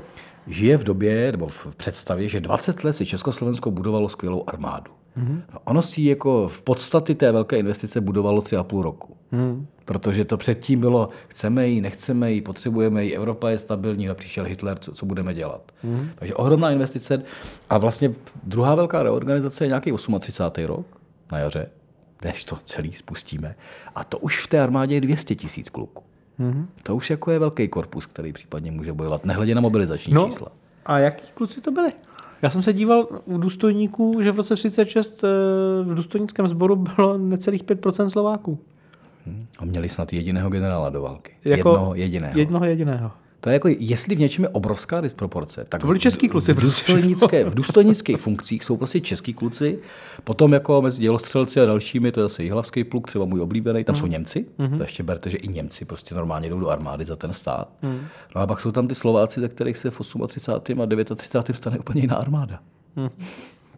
žije 0.46 0.76
v 0.76 0.84
době, 0.84 1.32
nebo 1.32 1.46
v 1.46 1.76
představě, 1.76 2.28
že 2.28 2.40
20 2.40 2.84
let 2.84 2.92
si 2.92 3.06
Československo 3.06 3.70
budovalo 3.70 4.08
skvělou 4.08 4.44
armádu. 4.46 4.92
Mm-hmm. 5.16 5.42
Ono 5.64 5.82
si 5.82 6.02
jako 6.02 6.48
v 6.48 6.62
podstatě 6.62 7.14
té 7.14 7.32
velké 7.32 7.56
investice 7.56 8.00
budovalo 8.00 8.40
tři 8.40 8.56
a 8.56 8.62
půl 8.62 8.82
roku. 8.82 9.16
Mm. 9.32 9.66
Protože 9.84 10.24
to 10.24 10.36
předtím 10.36 10.80
bylo, 10.80 11.08
chceme 11.28 11.68
ji, 11.68 11.80
nechceme 11.80 12.32
ji, 12.32 12.40
potřebujeme 12.40 13.04
ji, 13.04 13.16
Evropa 13.16 13.50
je 13.50 13.58
stabilní, 13.58 14.08
a 14.08 14.14
přišel 14.14 14.44
Hitler, 14.44 14.78
co, 14.78 14.92
co 14.92 15.06
budeme 15.06 15.34
dělat. 15.34 15.72
Mm. 15.82 16.10
Takže 16.14 16.34
ohromná 16.34 16.70
investice. 16.70 17.22
A 17.70 17.78
vlastně 17.78 18.14
druhá 18.42 18.74
velká 18.74 19.02
reorganizace 19.02 19.64
je 19.64 19.68
nějaký 19.68 19.92
38. 20.20 20.66
rok 20.66 20.86
na 21.32 21.38
jaře, 21.38 21.70
než 22.24 22.44
to 22.44 22.58
celý 22.64 22.92
spustíme. 22.92 23.54
A 23.94 24.04
to 24.04 24.18
už 24.18 24.44
v 24.44 24.46
té 24.46 24.60
armádě 24.60 24.94
je 24.94 25.00
200 25.00 25.34
tisíc 25.34 25.70
kluků. 25.70 26.04
Mm. 26.38 26.68
To 26.82 26.96
už 26.96 27.10
jako 27.10 27.30
je 27.30 27.38
velký 27.38 27.68
korpus, 27.68 28.06
který 28.06 28.32
případně 28.32 28.70
může 28.70 28.92
bojovat, 28.92 29.24
nehledě 29.24 29.54
na 29.54 29.60
mobilizační 29.60 30.14
no, 30.14 30.26
čísla. 30.26 30.48
A 30.86 30.98
jaký 30.98 31.32
kluci 31.34 31.60
to 31.60 31.70
byli? 31.70 31.92
Já 32.42 32.50
jsem 32.50 32.62
se 32.62 32.72
díval 32.72 33.08
u 33.24 33.38
důstojníků, 33.38 34.22
že 34.22 34.32
v 34.32 34.36
roce 34.36 34.56
36 34.56 35.24
eh, 35.24 35.28
v 35.82 35.94
důstojnickém 35.94 36.48
sboru 36.48 36.76
bylo 36.76 37.18
necelých 37.18 37.64
5% 37.64 38.06
Slováků. 38.06 38.58
Hmm. 39.26 39.46
A 39.58 39.64
měli 39.64 39.88
snad 39.88 40.12
jediného 40.12 40.50
generála 40.50 40.90
do 40.90 41.02
války. 41.02 41.32
Jako 41.44 41.68
jednoho 41.68 41.94
jediného. 41.94 42.38
Jednoho 42.38 42.64
jediného. 42.64 43.10
To 43.44 43.50
je 43.50 43.52
jako, 43.52 43.68
jestli 43.78 44.14
v 44.14 44.18
něčem 44.18 44.44
je 44.44 44.48
obrovská 44.48 45.00
disproporce, 45.00 45.64
tak 45.68 45.80
to 45.80 45.86
byli 45.86 45.98
český 45.98 46.28
kluci. 46.28 46.52
V, 46.52 46.60
důstojnické, 46.60 47.44
v 47.44 47.54
důstojnických 47.54 48.16
funkcích 48.16 48.64
jsou 48.64 48.76
prostě 48.76 49.00
český 49.00 49.34
kluci, 49.34 49.78
potom 50.24 50.52
jako 50.52 50.82
mezi 50.82 51.02
dělostřelci 51.02 51.60
a 51.60 51.66
dalšími, 51.66 52.12
to 52.12 52.20
je 52.20 52.22
zase 52.24 52.42
jihlavský 52.42 52.84
pluk, 52.84 53.06
třeba 53.06 53.24
můj 53.24 53.40
oblíbený, 53.40 53.84
tam 53.84 53.94
mm. 53.94 54.00
jsou 54.00 54.06
Němci, 54.06 54.46
mm-hmm. 54.58 54.76
to 54.76 54.82
ještě 54.82 55.02
berte, 55.02 55.30
že 55.30 55.36
i 55.36 55.48
Němci 55.48 55.84
prostě 55.84 56.14
normálně 56.14 56.48
jdou 56.48 56.60
do 56.60 56.68
armády 56.68 57.04
za 57.04 57.16
ten 57.16 57.32
stát. 57.32 57.68
Mm. 57.82 58.06
No 58.34 58.40
a 58.40 58.46
pak 58.46 58.60
jsou 58.60 58.72
tam 58.72 58.88
ty 58.88 58.94
Slováci, 58.94 59.40
ze 59.40 59.48
kterých 59.48 59.78
se 59.78 59.90
v 59.90 59.98
38. 60.26 60.80
a 60.80 60.86
39. 61.14 61.56
stane 61.56 61.78
úplně 61.78 62.00
jiná 62.00 62.16
armáda. 62.16 62.60
Mm. 62.96 63.08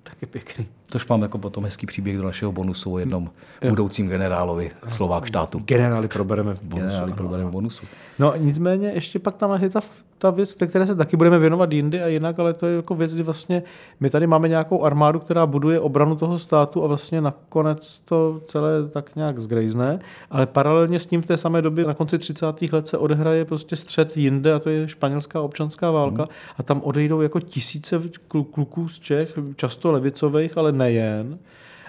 Taky 0.02 0.26
pěkný. 0.26 0.66
Tož 0.88 1.08
mám 1.08 1.22
jako 1.22 1.38
potom 1.38 1.64
hezký 1.64 1.86
příběh 1.86 2.16
do 2.16 2.22
našeho 2.22 2.52
bonusu 2.52 2.92
o 2.92 2.98
jednom 2.98 3.30
jo. 3.62 3.70
budoucím 3.70 4.08
generálovi 4.08 4.70
Slovák 4.88 5.26
štátu. 5.26 5.58
Generály 5.58 6.08
probereme 6.08 6.54
v 6.54 6.62
bonusu. 6.62 6.88
Generály 6.88 7.12
probereme 7.12 7.50
v 7.50 7.52
bonusu. 7.52 7.86
No 8.18 8.34
nicméně 8.36 8.88
ještě 8.94 9.18
pak 9.18 9.36
tam 9.36 9.62
je 9.62 9.70
ta, 9.70 9.80
ta 10.18 10.30
věc, 10.30 10.54
které 10.54 10.86
se 10.86 10.94
taky 10.94 11.16
budeme 11.16 11.38
věnovat 11.38 11.72
jindy 11.72 12.02
a 12.02 12.06
jinak, 12.06 12.38
ale 12.38 12.54
to 12.54 12.66
je 12.66 12.76
jako 12.76 12.94
věc, 12.94 13.14
kdy 13.14 13.22
vlastně 13.22 13.62
my 14.00 14.10
tady 14.10 14.26
máme 14.26 14.48
nějakou 14.48 14.84
armádu, 14.84 15.18
která 15.18 15.46
buduje 15.46 15.80
obranu 15.80 16.16
toho 16.16 16.38
státu 16.38 16.84
a 16.84 16.86
vlastně 16.86 17.20
nakonec 17.20 17.98
to 18.04 18.40
celé 18.46 18.88
tak 18.88 19.16
nějak 19.16 19.38
zgrejzne, 19.38 19.98
ale 20.30 20.46
paralelně 20.46 20.98
s 20.98 21.06
tím 21.06 21.22
v 21.22 21.26
té 21.26 21.36
samé 21.36 21.62
době 21.62 21.84
na 21.84 21.94
konci 21.94 22.18
30. 22.18 22.46
let 22.72 22.86
se 22.86 22.98
odehraje 22.98 23.44
prostě 23.44 23.76
střed 23.76 24.16
jinde 24.16 24.52
a 24.52 24.58
to 24.58 24.70
je 24.70 24.88
španělská 24.88 25.40
občanská 25.40 25.90
válka 25.90 26.22
hmm. 26.22 26.32
a 26.58 26.62
tam 26.62 26.80
odejdou 26.84 27.20
jako 27.20 27.40
tisíce 27.40 28.02
kluků 28.28 28.88
z 28.88 28.98
Čech, 28.98 29.38
často 29.56 29.92
levicových, 29.92 30.58
ale 30.58 30.72
nejen 30.74 31.38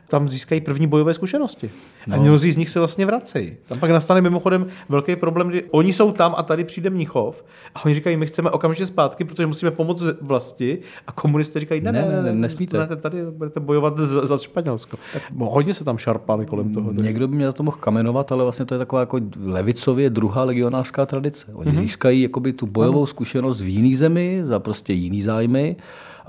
tam 0.07 0.29
získají 0.29 0.61
první 0.61 0.87
bojové 0.87 1.13
zkušenosti. 1.13 1.69
No. 2.07 2.15
A 2.15 2.19
mnozí 2.19 2.51
z 2.51 2.57
nich 2.57 2.69
se 2.69 2.79
vlastně 2.79 3.05
vracejí. 3.05 3.57
Tam 3.67 3.79
pak 3.79 3.91
nastane 3.91 4.21
mimochodem 4.21 4.65
velký 4.89 5.15
problém, 5.15 5.47
kdy 5.47 5.63
oni 5.71 5.93
jsou 5.93 6.11
tam 6.11 6.35
a 6.37 6.43
tady 6.43 6.63
přijde 6.63 6.89
Mnichov 6.89 7.45
a 7.75 7.85
oni 7.85 7.95
říkají, 7.95 8.17
my 8.17 8.25
chceme 8.25 8.51
okamžitě 8.51 8.85
zpátky, 8.85 9.23
protože 9.23 9.47
musíme 9.47 9.71
pomoct 9.71 10.03
vlasti 10.21 10.79
a 11.07 11.11
komunisté 11.11 11.59
říkají, 11.59 11.81
ne, 11.81 11.91
ne, 11.91 12.01
ne, 12.01 12.15
ne, 12.15 12.21
ne 12.21 12.33
nesmíte. 12.33 12.87
Tady 12.95 13.25
budete 13.31 13.59
bojovat 13.59 13.97
za, 13.97 14.25
za 14.25 14.37
Španělsko. 14.37 14.97
Tak 15.13 15.23
hodně 15.37 15.73
se 15.73 15.83
tam 15.83 15.97
šarpali 15.97 16.45
kolem 16.45 16.73
toho. 16.73 16.91
Někdo 16.91 17.27
by 17.27 17.35
mě 17.35 17.45
za 17.45 17.53
to 17.53 17.63
mohl 17.63 17.77
kamenovat, 17.77 18.31
ale 18.31 18.43
vlastně 18.43 18.65
to 18.65 18.73
je 18.73 18.79
taková 18.79 18.99
jako 18.99 19.19
levicově 19.45 20.09
druhá 20.09 20.43
legionářská 20.43 21.05
tradice. 21.05 21.45
Oni 21.53 21.71
mm-hmm. 21.71 21.75
získají 21.75 22.21
jakoby 22.21 22.53
tu 22.53 22.65
bojovou 22.65 23.05
zkušenost 23.05 23.61
v 23.61 23.67
jiný 23.67 23.95
zemi 23.95 24.41
za 24.43 24.59
prostě 24.59 24.93
jiný 24.93 25.21
zájmy 25.21 25.75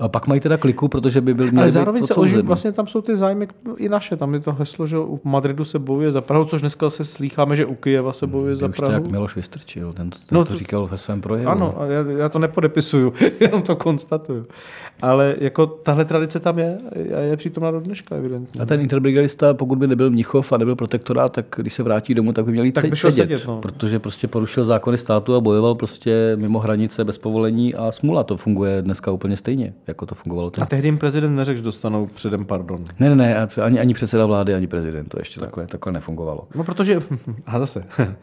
pak 0.07 0.27
mají 0.27 0.39
teda 0.39 0.57
kliku, 0.57 0.87
protože 0.87 1.21
by 1.21 1.33
byl 1.33 1.49
Ale 1.57 1.69
zároveň 1.69 2.05
se 2.05 2.13
oživ, 2.13 2.45
vlastně 2.45 2.71
tam 2.71 2.87
jsou 2.87 3.01
ty 3.01 3.17
zájmy 3.17 3.47
i 3.77 3.89
naše. 3.89 4.15
Tam 4.15 4.33
je 4.33 4.39
to 4.39 4.53
heslo, 4.53 4.87
že 4.87 4.97
u 4.97 5.19
Madridu 5.23 5.65
se 5.65 5.79
bojuje 5.79 6.11
za 6.11 6.21
Prahu, 6.21 6.45
což 6.45 6.61
dneska 6.61 6.89
se 6.89 7.05
slýcháme, 7.05 7.55
že 7.55 7.65
u 7.65 7.75
Kyjeva 7.75 8.13
se 8.13 8.27
bojuje 8.27 8.55
za 8.55 8.67
Prahu. 8.67 8.93
Už 8.93 8.99
to 8.99 9.03
jak 9.03 9.11
Miloš 9.11 9.35
Vystrčil, 9.35 9.93
ten, 9.93 10.09
ten 10.09 10.19
no 10.31 10.45
to, 10.45 10.51
to 10.51 10.57
říkal 10.57 10.87
ve 10.87 10.97
svém 10.97 11.21
projevu. 11.21 11.49
Ano, 11.49 11.81
a 11.81 11.85
já, 11.85 12.01
já 12.17 12.29
to 12.29 12.39
nepodepisuju, 12.39 13.13
jenom 13.39 13.61
to 13.61 13.75
konstatuju. 13.75 14.45
Ale 15.01 15.35
jako 15.39 15.65
tahle 15.65 16.05
tradice 16.05 16.39
tam 16.39 16.59
je 16.59 16.77
a 17.15 17.19
je 17.19 17.37
přítomná 17.37 17.71
do 17.71 17.79
dneška, 17.79 18.15
evidentně. 18.15 18.61
A 18.61 18.65
ten 18.65 18.81
interbrigadista, 18.81 19.53
pokud 19.53 19.79
by 19.79 19.87
nebyl 19.87 20.09
Mnichov 20.09 20.53
a 20.53 20.57
nebyl 20.57 20.75
protektorát, 20.75 21.31
tak 21.31 21.45
když 21.57 21.73
se 21.73 21.83
vrátí 21.83 22.13
domů, 22.13 22.33
tak 22.33 22.45
by 22.45 22.51
měl 22.51 22.65
jít 22.65 22.71
tak 22.71 22.89
by 22.89 22.95
sedět, 22.95 23.13
sedět 23.13 23.47
no. 23.47 23.61
protože 23.61 23.99
prostě 23.99 24.27
porušil 24.27 24.63
zákony 24.63 24.97
státu 24.97 25.35
a 25.35 25.39
bojoval 25.39 25.75
prostě 25.75 26.33
mimo 26.35 26.59
hranice 26.59 27.05
bez 27.05 27.17
povolení 27.17 27.75
a 27.75 27.91
smula. 27.91 28.23
To 28.23 28.37
funguje 28.37 28.81
dneska 28.81 29.11
úplně 29.11 29.37
stejně, 29.37 29.73
jako 29.87 30.05
to 30.05 30.15
fungovalo. 30.15 30.51
A 30.61 30.65
tehdy 30.65 30.87
jim 30.87 30.97
prezident 30.97 31.35
neřekl, 31.35 31.57
že 31.57 31.63
dostanou 31.63 32.05
předem 32.05 32.45
pardon. 32.45 32.81
Ne, 32.99 33.09
ne, 33.09 33.15
ne, 33.15 33.47
ani, 33.63 33.79
ani 33.79 33.93
předseda 33.93 34.25
vlády, 34.25 34.53
ani 34.53 34.67
prezident 34.67 35.07
to 35.09 35.19
ještě 35.19 35.39
takhle, 35.39 35.67
takhle 35.67 35.91
nefungovalo. 35.93 36.47
No 36.55 36.63
protože, 36.63 37.01
a 37.45 37.59
zase, 37.59 37.85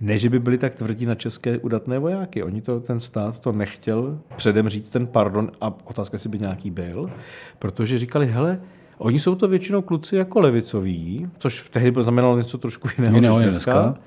Ne, 0.00 0.18
že 0.18 0.28
by 0.28 0.38
byli 0.38 0.58
tak 0.58 0.74
tvrdí 0.74 1.06
na 1.06 1.14
české 1.14 1.58
udatné 1.58 1.98
vojáky. 1.98 2.42
Oni 2.42 2.60
to, 2.60 2.80
ten 2.80 3.00
stát 3.00 3.38
to 3.38 3.52
nechtěl 3.52 4.18
předem 4.36 4.68
říct 4.68 4.90
ten 4.90 5.06
pardon 5.06 5.50
a 5.60 5.74
otázka, 5.84 6.14
jestli 6.14 6.28
by 6.28 6.38
nějaký 6.38 6.70
byl, 6.70 7.10
protože 7.58 7.98
říkali, 7.98 8.26
hele, 8.26 8.60
Oni 9.02 9.20
jsou 9.20 9.34
to 9.34 9.48
většinou 9.48 9.82
kluci 9.82 10.16
jako 10.16 10.40
levicoví, 10.40 11.28
což 11.38 11.68
tehdy 11.70 12.02
znamenalo 12.02 12.38
něco 12.38 12.58
trošku 12.58 12.88
jiného, 12.98 13.14
Jiného 13.14 13.38
než 13.38 13.48
dneska. 13.48 13.72
dneska. 13.72 14.00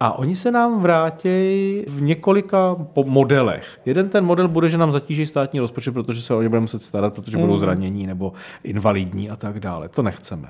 A 0.00 0.18
oni 0.18 0.36
se 0.36 0.50
nám 0.50 0.80
vrátí 0.80 1.28
v 1.88 2.02
několika 2.02 2.76
modelech. 3.04 3.80
Jeden 3.86 4.08
ten 4.08 4.24
model 4.24 4.48
bude, 4.48 4.68
že 4.68 4.78
nám 4.78 4.92
zatíží 4.92 5.26
státní 5.26 5.60
rozpočet, 5.60 5.92
protože 5.94 6.22
se 6.22 6.34
o 6.34 6.42
ně 6.42 6.48
budeme 6.48 6.62
muset 6.62 6.82
starat, 6.82 7.14
protože 7.14 7.36
budou 7.38 7.52
Mhm. 7.52 7.60
zranění 7.60 8.06
nebo 8.06 8.32
invalidní 8.64 9.30
a 9.30 9.36
tak 9.36 9.60
dále. 9.60 9.88
To 9.88 10.02
nechceme. 10.02 10.48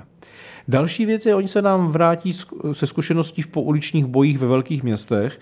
Další 0.69 1.05
věc 1.05 1.25
je, 1.25 1.35
oni 1.35 1.47
se 1.47 1.61
nám 1.61 1.87
vrátí 1.91 2.33
se 2.71 2.87
zkušeností 2.87 3.41
v 3.41 3.47
pouličních 3.47 4.05
bojích 4.05 4.37
ve 4.39 4.47
velkých 4.47 4.83
městech. 4.83 5.39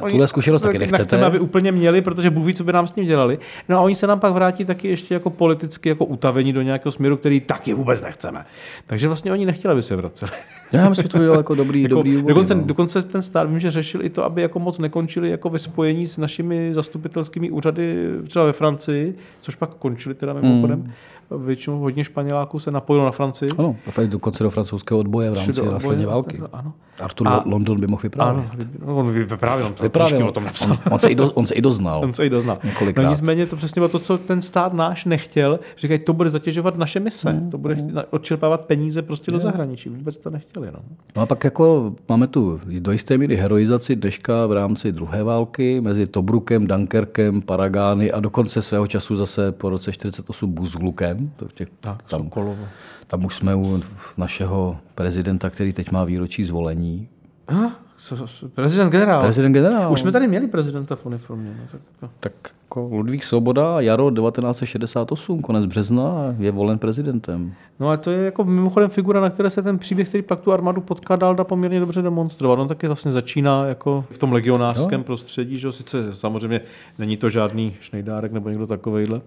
Oni- 0.00 0.10
tuhle 0.10 0.28
zkušenost 0.28 0.62
taky 0.62 0.78
nechcete? 0.78 1.02
Nechceme, 1.02 1.24
aby 1.24 1.40
úplně 1.40 1.72
měli, 1.72 2.00
protože 2.02 2.30
Bůh 2.30 2.46
ví, 2.46 2.54
co 2.54 2.64
by 2.64 2.72
nám 2.72 2.86
s 2.86 2.90
tím 2.90 3.04
dělali. 3.06 3.38
No 3.68 3.78
a 3.78 3.80
oni 3.80 3.96
se 3.96 4.06
nám 4.06 4.20
pak 4.20 4.32
vrátí 4.32 4.64
taky 4.64 4.88
ještě 4.88 5.14
jako 5.14 5.30
politicky 5.30 5.88
jako 5.88 6.04
utavení 6.04 6.52
do 6.52 6.62
nějakého 6.62 6.92
směru, 6.92 7.16
který 7.16 7.40
taky 7.40 7.74
vůbec 7.74 8.02
nechceme. 8.02 8.44
Takže 8.86 9.06
vlastně 9.06 9.32
oni 9.32 9.46
nechtěli, 9.46 9.72
aby 9.72 9.82
se 9.82 9.96
vraceli. 9.96 10.30
Já 10.72 10.88
myslím, 10.88 11.02
že 11.02 11.08
to 11.08 11.18
bylo 11.18 11.34
jako 11.34 11.54
dobrý, 11.54 11.82
Jako, 11.82 11.94
dobrý 11.94 12.16
úvod. 12.16 12.28
dokonce, 12.28 12.54
no. 12.54 12.62
dokonce 12.64 13.02
ten 13.02 13.22
stát 13.22 13.48
vím, 13.48 13.58
že 13.58 13.70
řešil 13.70 14.04
i 14.04 14.10
to, 14.10 14.24
aby 14.24 14.42
jako 14.42 14.58
moc 14.58 14.78
nekončili 14.78 15.30
jako 15.30 15.50
ve 15.50 15.58
spojení 15.58 16.06
s 16.06 16.18
našimi 16.18 16.74
zastupitelskými 16.74 17.50
úřady 17.50 18.08
třeba 18.28 18.44
ve 18.44 18.52
Francii, 18.52 19.14
což 19.40 19.54
pak 19.54 19.74
končili 19.74 20.14
teda 20.14 20.32
mimochodem. 20.32 20.80
Hmm. 20.80 20.92
Většinou 21.38 21.78
hodně 21.78 22.04
Španěláků 22.04 22.58
se 22.58 22.70
napojilo 22.70 23.04
na 23.04 23.10
Francii. 23.12 23.50
Ano, 23.58 23.76
dokonce 24.06 24.42
do 24.44 24.50
francouzského 24.50 25.00
odboje 25.00 25.30
v 25.30 25.34
rámci 25.34 25.48
následně 25.50 26.06
odboje, 26.06 26.06
války. 26.06 26.38
tak- 26.38 26.50
ano. 26.52 26.72
Arthur 27.00 27.28
A- 27.28 27.42
London 27.46 27.80
by 27.80 27.86
mohl 27.86 28.02
vyprávět. 28.02 28.50
Ano, 28.50 28.64
no, 28.86 28.96
on 28.96 29.10
vyprávěl, 29.10 29.66
on 29.66 29.72
to 29.72 29.82
Vyprávěl. 29.82 30.28
o 30.28 30.32
tom 30.32 30.44
napsal. 30.44 30.70
On, 30.86 30.92
on, 30.92 30.98
se 30.98 31.08
i 31.08 31.14
do, 31.14 31.32
on 31.32 31.46
se 31.46 31.54
i 31.54 31.62
doznal. 31.62 32.00
On 32.04 32.14
se 32.14 32.26
i 32.26 32.30
doznal. 32.30 32.58
Několikrát. 32.64 33.04
No 33.04 33.10
nicméně 33.10 33.46
to 33.46 33.56
přesně 33.56 33.80
bylo 33.80 33.88
to, 33.88 33.98
co 33.98 34.18
ten 34.18 34.42
stát 34.42 34.72
náš 34.72 35.04
nechtěl. 35.04 35.60
Říkají, 35.78 36.00
to 36.00 36.12
bude 36.12 36.30
zatěžovat 36.30 36.76
naše 36.76 37.00
mise. 37.00 37.30
Hmm. 37.30 37.50
To 37.50 37.58
bude 37.58 37.74
na- 37.92 38.04
odčerpávat 38.10 38.60
peníze 38.60 39.02
prostě 39.02 39.30
do 39.30 39.38
zahraničí. 39.38 39.88
Vůbec 39.88 40.16
to 40.16 40.30
nechtěli. 40.30 40.66
No. 40.72 40.78
No 41.16 41.22
a 41.22 41.26
pak 41.26 41.44
jako 41.44 41.94
máme 42.08 42.26
tu 42.26 42.60
do 42.80 42.92
jisté 42.92 43.18
míry 43.18 43.36
heroizaci 43.36 43.96
dneška 43.96 44.46
v 44.46 44.52
rámci 44.52 44.92
druhé 44.92 45.22
války 45.22 45.80
mezi 45.80 46.06
Tobrukem, 46.06 46.66
Dunkerkem, 46.66 47.42
Paragány 47.42 48.12
a 48.12 48.20
dokonce 48.20 48.62
svého 48.62 48.86
času 48.86 49.16
zase 49.16 49.52
po 49.52 49.68
roce 49.70 49.92
48 49.92 50.52
Buzlukem. 50.52 51.15
To 51.36 51.48
těch, 51.54 51.68
Tak, 51.80 52.02
tam, 52.02 52.20
Sokolovo. 52.22 52.64
tam 53.06 53.24
už 53.24 53.34
jsme 53.34 53.54
u 53.54 53.82
našeho 54.16 54.76
prezidenta, 54.94 55.50
který 55.50 55.72
teď 55.72 55.90
má 55.90 56.04
výročí 56.04 56.44
zvolení. 56.44 57.08
Ah, 57.48 57.70
s- 57.98 58.24
s- 58.26 58.44
prezident 58.54 58.90
generál. 58.90 59.20
Prezident 59.22 59.52
generál. 59.52 59.92
Už 59.92 60.00
jsme 60.00 60.12
tady 60.12 60.28
měli 60.28 60.46
prezidenta 60.48 60.96
v 60.96 61.06
uniformě. 61.06 61.54
No, 61.58 61.66
tak, 61.72 61.80
jako. 62.02 62.12
Tak 62.20 62.32
jako 62.64 62.88
Ludvík 62.92 63.24
Svoboda, 63.24 63.80
jaro 63.80 64.10
1968, 64.10 65.42
konec 65.42 65.66
března, 65.66 66.34
je 66.38 66.50
volen 66.50 66.78
prezidentem. 66.78 67.52
no 67.80 67.88
a 67.88 67.96
to 67.96 68.10
je 68.10 68.24
jako 68.24 68.44
mimochodem 68.44 68.90
figura, 68.90 69.20
na 69.20 69.30
které 69.30 69.50
se 69.50 69.62
ten 69.62 69.78
příběh, 69.78 70.08
který 70.08 70.22
pak 70.22 70.40
tu 70.40 70.52
armádu 70.52 70.80
potká, 70.80 71.16
dal, 71.16 71.34
dá 71.34 71.44
poměrně 71.44 71.80
dobře 71.80 72.02
demonstrovat. 72.02 72.58
On 72.58 72.68
taky 72.68 72.86
vlastně 72.86 73.12
začíná 73.12 73.66
jako 73.66 74.04
v 74.10 74.18
tom 74.18 74.32
legionářském 74.32 75.00
Jo. 75.00 75.04
prostředí, 75.04 75.58
že 75.58 75.72
sice 75.72 76.14
samozřejmě 76.14 76.60
není 76.98 77.16
to 77.16 77.28
žádný 77.30 77.76
šnejdárek 77.80 78.32
nebo 78.32 78.48
někdo 78.48 78.66
takovejhle. 78.66 79.20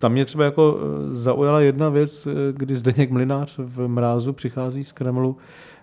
Tam 0.00 0.12
mě 0.12 0.24
třeba 0.24 0.44
jako 0.44 0.78
eh, 0.80 1.14
zaujala 1.14 1.60
jedna 1.60 1.88
věc, 1.88 2.26
eh, 2.26 2.30
kdy 2.52 2.76
Zdeněk 2.76 3.10
Mlinář 3.10 3.54
v 3.58 3.88
mrázu 3.88 4.32
přichází 4.32 4.84
z 4.84 4.92
Kremlu 4.92 5.36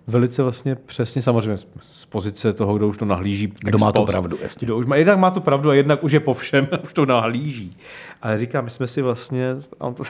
velice 0.08 0.44
vlastně 0.44 0.76
přesně, 0.76 1.22
samozřejmě 1.22 1.58
z- 1.82 2.06
pozice 2.06 2.54
toho, 2.54 2.76
kdo 2.78 2.88
už 2.88 2.98
to 2.98 3.06
nahlíží. 3.06 3.54
Kdo 3.64 3.78
má 3.78 3.92
post. 3.92 4.10
pravdu, 4.10 4.38
jasně. 4.42 4.66
Kdo 4.66 4.78
už 4.78 4.86
má, 4.86 4.96
jednak 4.96 5.20
má 5.20 5.32
tu 5.32 5.42
pravdu 5.42 5.70
a 5.70 5.74
jednak 5.74 6.04
už 6.04 6.12
je 6.12 6.20
po 6.20 6.34
všem, 6.34 6.68
už 6.84 6.94
to 6.94 7.06
nahlíží. 7.06 7.78
Ale 8.22 8.38
říká, 8.40 8.62
my 8.62 8.70
jsme 8.70 8.88
si 8.88 9.02
vlastně, 9.02 9.56
on 9.80 9.94
to 9.94 10.04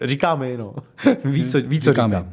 říká 0.00 0.34
mi, 0.34 0.56
no, 0.56 0.74
ví, 1.24 1.46
co, 1.48 1.60
ví, 1.60 1.80
co 1.80 1.90
Říká 1.92 2.06
říká. 2.06 2.20
mi. 2.20 2.26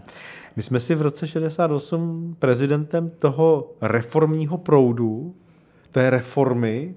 My 0.55 0.63
jsme 0.63 0.79
si 0.79 0.96
v 0.96 1.01
roce 1.01 1.27
68 1.27 2.36
prezidentem 2.39 3.12
toho 3.19 3.74
reformního 3.81 4.57
proudu, 4.57 5.36
té 5.91 6.10
reformy, 6.10 6.95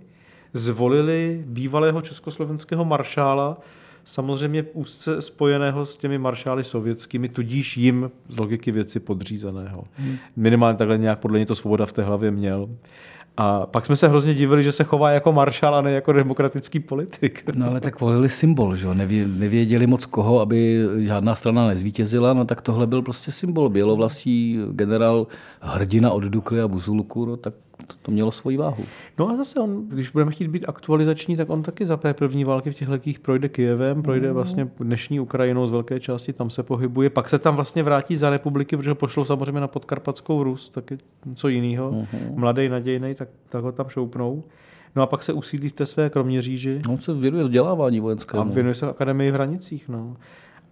zvolili 0.53 1.45
bývalého 1.47 2.03
československého 2.03 2.85
maršála, 2.85 3.59
samozřejmě 4.05 4.63
úzce 4.63 5.23
spojeného 5.23 5.87
s 5.87 5.97
těmi 5.97 6.19
maršály 6.19 6.65
sovětskými, 6.65 7.29
tudíž 7.29 7.77
jim 7.77 8.11
z 8.29 8.39
logiky 8.39 8.71
věci 8.73 9.01
podřízeného. 9.01 9.85
Hmm. 9.95 10.17
Minimálně 10.37 10.79
takhle 10.79 10.99
nějak 10.99 11.19
podle 11.19 11.39
něj 11.39 11.47
to 11.47 11.55
svoboda 11.55 11.87
v 11.87 11.93
té 11.93 12.03
hlavě 12.03 12.31
měl. 12.31 12.69
A 13.43 13.67
pak 13.67 13.87
jsme 13.87 13.97
se 13.97 14.09
hrozně 14.09 14.35
divili, 14.35 14.63
že 14.63 14.73
se 14.73 14.85
chová 14.85 15.11
jako 15.11 15.33
maršál 15.33 15.75
a 15.75 15.81
ne 15.81 15.93
jako 15.93 16.13
demokratický 16.13 16.81
politik. 16.81 17.45
No 17.55 17.67
ale 17.67 17.81
tak 17.81 18.01
volili 18.01 18.29
symbol, 18.29 18.77
že 18.77 18.87
jo? 18.87 18.95
Nevě, 18.95 19.29
nevěděli 19.29 19.87
moc 19.87 20.07
koho, 20.07 20.41
aby 20.41 20.85
žádná 20.99 21.35
strana 21.35 21.69
nezvítězila, 21.69 22.33
no 22.33 22.45
tak 22.45 22.63
tohle 22.63 22.87
byl 22.87 23.03
prostě 23.03 23.31
symbol. 23.31 23.69
Bělovlastí 23.69 24.59
generál 24.71 25.27
hrdina 25.61 26.11
od 26.11 26.25
Dukly 26.25 26.61
a 26.61 26.69
Buzulku, 26.69 27.25
no 27.25 27.37
tak 27.37 27.55
to, 27.87 27.95
to 28.03 28.11
mělo 28.11 28.33
svoji 28.33 28.57
váhu. 28.57 28.85
No 29.19 29.31
a 29.31 29.37
zase 29.37 29.61
on, 29.61 29.89
když 29.89 30.11
budeme 30.11 30.31
chtít 30.31 30.49
být 30.49 30.65
aktualizační, 30.69 31.37
tak 31.37 31.51
on 31.51 31.63
taky 31.63 31.87
za 31.87 31.97
té 31.97 32.15
první 32.15 32.45
války 32.45 32.71
v 32.71 32.75
těch 32.75 32.89
lekých 32.89 33.19
projde 33.19 33.49
Kijevem, 33.49 34.03
projde 34.03 34.33
vlastně 34.33 34.71
dnešní 34.81 35.21
Ukrajinou 35.21 35.69
z 35.69 35.71
velké 35.71 36.01
části, 36.01 36.33
tam 36.33 36.51
se 36.51 36.63
pohybuje, 36.63 37.11
pak 37.11 37.29
se 37.29 37.39
tam 37.39 37.57
vlastně 37.57 37.83
vrátí 37.83 38.17
za 38.17 38.31
republiky, 38.31 38.77
protože 38.77 38.91
ho 38.91 38.95
pošlou 38.95 39.25
samozřejmě 39.25 39.61
na 39.61 39.69
podkarpatskou 39.69 40.43
Rus, 40.43 40.71
taky 40.71 40.99
co 41.35 41.49
jiného, 41.49 42.07
mladý, 42.35 42.69
nadějný, 42.69 43.15
tak, 43.15 43.29
tak 43.49 43.63
ho 43.63 43.73
tam 43.73 43.89
šoupnou. 43.89 44.45
No 44.97 45.03
a 45.03 45.07
pak 45.07 45.23
se 45.23 45.33
usídlí 45.33 45.69
v 45.69 45.73
té 45.73 45.87
své 45.87 46.11
Kroměříži 46.11 46.83
On 46.89 46.97
se 46.97 47.13
věnuje 47.15 47.45
vzdělávání 47.45 48.01
vojenskému. 48.01 48.43
a 48.43 48.47
věnuje 48.55 48.75
se 48.75 48.87
akademii 48.91 49.31
v 49.31 49.35
Hranicích. 49.35 49.89
No. 49.89 50.17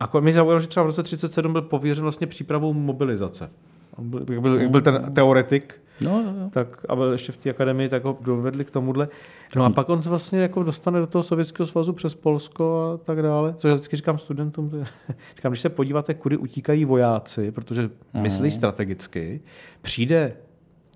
A 0.01 0.21
mi 0.21 0.33
zaujalo, 0.33 0.61
že 0.61 0.67
třeba 0.67 0.85
v 0.85 0.87
roce 0.87 1.03
37 1.03 1.53
byl 1.53 1.63
pověřen 1.63 2.03
vlastně 2.03 2.27
přípravou 2.27 2.73
mobilizace. 2.73 3.51
Byl, 3.99 4.25
jak, 4.31 4.41
byl, 4.41 4.61
jak 4.61 4.71
byl 4.71 4.81
ten 4.81 5.13
teoretik, 5.15 5.81
No, 6.05 6.11
jo, 6.11 6.33
jo. 6.43 6.51
tak 6.51 6.85
a 6.89 6.97
byl 6.97 7.13
ještě 7.13 7.33
v 7.33 7.37
té 7.37 7.51
akademii, 7.51 7.89
tak 7.89 8.05
ho 8.05 8.19
dovedli 8.21 8.65
k 8.65 8.71
tomuhle. 8.71 9.09
No 9.57 9.65
a 9.65 9.71
pak 9.71 9.89
on 9.89 10.03
se 10.03 10.09
vlastně 10.09 10.41
jako 10.41 10.63
dostane 10.63 11.01
do 11.01 11.07
toho 11.07 11.23
Sovětského 11.23 11.67
svazu 11.67 11.93
přes 11.93 12.15
Polsko 12.15 12.93
a 12.95 13.05
tak 13.05 13.23
dále. 13.23 13.55
Co 13.57 13.69
já 13.69 13.75
vždycky 13.75 13.97
říkám 13.97 14.19
studentům, 14.19 14.71
to 14.71 14.77
je, 14.77 14.85
říkám, 15.37 15.53
když 15.53 15.61
se 15.61 15.69
podíváte, 15.69 16.15
kudy 16.15 16.37
utíkají 16.37 16.85
vojáci, 16.85 17.53
protože 17.53 17.91
myslí 18.15 18.51
strategicky, 18.51 19.41
přijde 19.83 20.37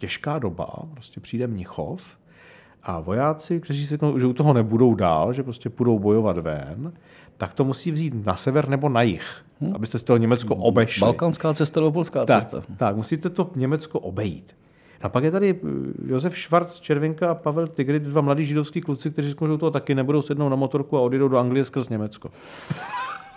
těžká 0.02 0.38
doba, 0.38 0.66
prostě 0.92 1.20
přijde 1.20 1.46
Mnichov 1.46 2.02
a 2.82 3.00
vojáci, 3.00 3.60
kteří 3.60 3.86
si 3.86 3.90
řeknou, 3.90 4.18
že 4.18 4.26
u 4.26 4.32
toho 4.32 4.52
nebudou 4.52 4.94
dál, 4.94 5.32
že 5.32 5.42
prostě 5.42 5.70
půjdou 5.70 5.98
bojovat 5.98 6.38
ven, 6.38 6.92
tak 7.36 7.54
to 7.54 7.64
musí 7.64 7.90
vzít 7.90 8.26
na 8.26 8.36
sever 8.36 8.68
nebo 8.68 8.88
na 8.88 9.02
jih, 9.02 9.44
abyste 9.74 9.98
z 9.98 10.02
toho 10.02 10.16
Německo 10.16 10.54
obešli. 10.56 11.00
Balkánská 11.00 11.54
cesta 11.54 11.80
nebo 11.80 11.92
polská 11.92 12.24
Tak, 12.26 12.42
cesta. 12.42 12.62
tak, 12.76 12.96
musíte 12.96 13.30
to 13.30 13.50
Německo 13.56 14.00
obejít. 14.00 14.56
A 15.02 15.08
pak 15.08 15.24
je 15.24 15.30
tady 15.30 15.50
eh, 15.54 15.68
Josef 16.12 16.36
Švarc, 16.38 16.80
Červinka 16.80 17.30
a 17.30 17.34
Pavel 17.34 17.66
Tigry, 17.66 18.00
dva 18.00 18.20
mladí 18.20 18.44
židovský 18.44 18.80
kluci, 18.80 19.10
kteří 19.10 19.28
řeknou, 19.28 19.46
že 19.46 19.52
u 19.52 19.58
toho 19.58 19.70
taky 19.70 19.94
nebudou 19.94 20.22
sednout 20.22 20.48
na 20.48 20.56
motorku 20.56 20.98
a 20.98 21.00
odjedou 21.00 21.28
do 21.28 21.38
Anglie 21.38 21.64
skrz 21.64 21.88
Německo. 21.88 22.30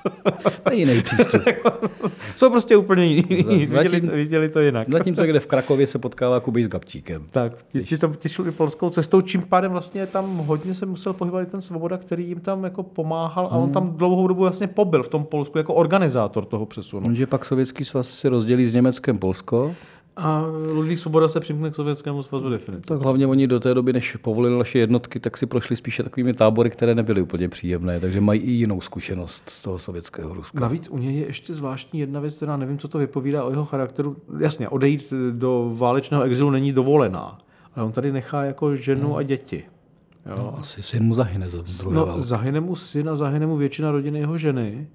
To 0.64 0.72
je 0.72 0.76
jiný 0.78 1.02
přístup. 1.02 1.42
Jsou 2.36 2.50
prostě 2.50 2.78
úplně. 2.78 3.22
Zatím- 3.22 3.70
Viděli, 3.70 4.02
to- 4.02 4.12
viděli 4.12 4.50
to 4.50 4.60
jinak. 4.60 4.90
Zatímco 4.90 5.26
kde 5.26 5.40
v 5.40 5.48
Krakově 5.48 5.88
se 5.88 6.00
potkává 6.00 6.40
Kubej 6.40 6.64
s 6.64 6.68
Gabčíkem. 6.68 7.24
Tak, 7.30 7.54
ti, 7.72 7.84
ti, 7.84 7.98
tam, 7.98 8.14
ti 8.14 8.30
šli 8.30 8.52
polskou 8.52 8.90
cestou, 8.90 9.22
čím 9.22 9.42
pádem 9.42 9.72
vlastně 9.72 10.08
tam 10.08 10.38
hodně 10.38 10.74
se 10.74 10.86
musel 10.86 11.14
pohybovat 11.14 11.42
i 11.48 11.52
ten 11.52 11.62
Svoboda, 11.62 11.98
který 11.98 12.28
jim 12.28 12.40
tam 12.40 12.64
jako 12.64 12.84
pomáhal 12.84 13.46
a 13.46 13.50
on 13.58 13.72
tam 13.72 13.92
dlouhou 13.96 14.28
dobu 14.28 14.42
vlastně 14.42 14.68
pobyl 14.68 15.04
v 15.04 15.08
tom 15.08 15.26
Polsku 15.26 15.58
jako 15.58 15.74
organizátor 15.74 16.46
toho 16.46 16.66
přesunu. 16.66 17.04
Jenže 17.06 17.28
pak 17.28 17.46
Sovětský 17.46 17.86
svaz 17.86 18.10
si 18.10 18.28
rozdělí 18.28 18.66
s 18.66 18.74
Německem 18.74 19.18
Polsko, 19.18 19.76
A 20.18 20.46
Ludvík 20.74 21.00
Svoboda 21.00 21.28
se 21.28 21.40
přimkne 21.40 21.72
k 21.72 21.76
Sovětskému 21.76 22.24
svazu 22.24 22.50
definitivně. 22.50 22.86
tak 22.88 23.02
hlavně 23.02 23.28
oni 23.28 23.48
do 23.48 23.60
té 23.60 23.74
doby, 23.74 23.94
než 23.94 24.16
povolili 24.16 24.58
naše 24.58 24.80
jednotky, 24.80 25.20
tak 25.20 25.38
si 25.38 25.46
prošli 25.46 25.76
spíše 25.76 26.04
takovými 26.04 26.34
tábory, 26.34 26.70
které 26.70 26.96
nebyly 26.96 27.22
úplně 27.22 27.50
příjemné, 27.50 28.00
takže 28.00 28.22
mají 28.22 28.40
i 28.42 28.52
jinou 28.52 28.82
zkušenost 28.82 29.44
z 29.50 29.60
toho 29.60 29.80
sovětského 29.80 30.34
Ruska. 30.34 30.60
Navíc 30.60 30.90
u 30.90 30.98
něj 30.98 31.16
je 31.20 31.26
ještě 31.26 31.54
zvláštní 31.54 32.00
jedna 32.00 32.20
věc, 32.20 32.36
která 32.36 32.58
nevím, 32.58 32.78
co 32.78 32.88
to 32.88 32.98
vypovídá 32.98 33.44
o 33.44 33.50
jeho 33.50 33.66
charakteru. 33.66 34.16
Jasně, 34.40 34.70
odejít 34.70 35.14
do 35.32 35.72
válečného 35.76 36.24
exilu 36.24 36.50
není 36.50 36.72
dovolená, 36.72 37.38
ale 37.76 37.86
on 37.86 37.92
tady 37.92 38.12
nechá 38.12 38.44
jako 38.44 38.76
ženu 38.76 39.18
a 39.18 39.24
děti. 39.24 39.64
Jo. 40.26 40.36
No, 40.38 40.60
asi 40.60 40.82
syn 40.82 41.04
mu 41.04 41.14
zahyne 41.14 41.50
za 41.50 41.58
druhé 41.62 41.96
No, 41.96 42.06
války. 42.06 42.22
zahyne 42.28 42.60
mu 42.60 42.76
syn 42.76 43.10
a 43.10 43.16
zahyne 43.16 43.46
mu 43.48 43.58
většina 43.58 43.92
rodiny 43.92 44.20
jeho 44.20 44.38
ženy. 44.38 44.88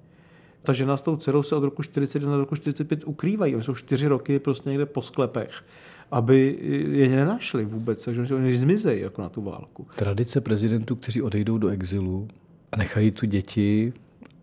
Ta 0.63 0.73
žena 0.73 0.97
s 0.97 1.01
tou 1.01 1.15
dcerou 1.15 1.43
se 1.43 1.55
od 1.55 1.63
roku 1.63 1.83
41 1.83 2.35
do 2.35 2.39
roku 2.39 2.55
45 2.55 3.03
ukrývají. 3.05 3.55
Oni 3.55 3.63
jsou 3.63 3.75
čtyři 3.75 4.07
roky 4.07 4.39
prostě 4.39 4.69
někde 4.69 4.85
po 4.85 5.01
sklepech, 5.01 5.63
aby 6.11 6.57
je 6.91 7.09
nenašli 7.09 7.65
vůbec, 7.65 8.05
takže 8.05 8.35
oni 8.35 8.55
zmizejí 8.55 9.01
jako 9.01 9.21
na 9.21 9.29
tu 9.29 9.41
válku. 9.41 9.87
Tradice 9.95 10.41
prezidentů, 10.41 10.95
kteří 10.95 11.21
odejdou 11.21 11.57
do 11.57 11.67
exilu 11.67 12.27
a 12.71 12.77
nechají 12.77 13.11
tu 13.11 13.25
děti 13.25 13.93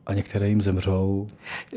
a 0.07 0.14
některé 0.14 0.48
jim 0.48 0.62
zemřou. 0.62 1.28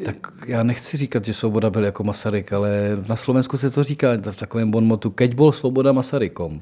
Tak 0.05 0.33
já 0.47 0.63
nechci 0.63 0.97
říkat, 0.97 1.25
že 1.25 1.33
svoboda 1.33 1.69
byl 1.69 1.83
jako 1.83 2.03
Masaryk, 2.03 2.53
ale 2.53 3.03
na 3.09 3.15
Slovensku 3.15 3.57
se 3.57 3.71
to 3.71 3.83
říká 3.83 4.07
v 4.31 4.35
takovém 4.35 4.71
bonmotu, 4.71 5.09
keď 5.09 5.35
byl 5.35 5.51
svoboda 5.51 5.91
Masarykom. 5.91 6.61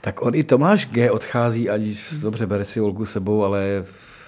Tak 0.00 0.22
on 0.22 0.34
i 0.34 0.44
Tomáš 0.44 0.86
G. 0.86 1.10
odchází, 1.10 1.70
ať 1.70 1.80
dobře 2.22 2.46
bere 2.46 2.64
si 2.64 2.80
Olgu 2.80 3.04
sebou, 3.04 3.44
ale 3.44 3.84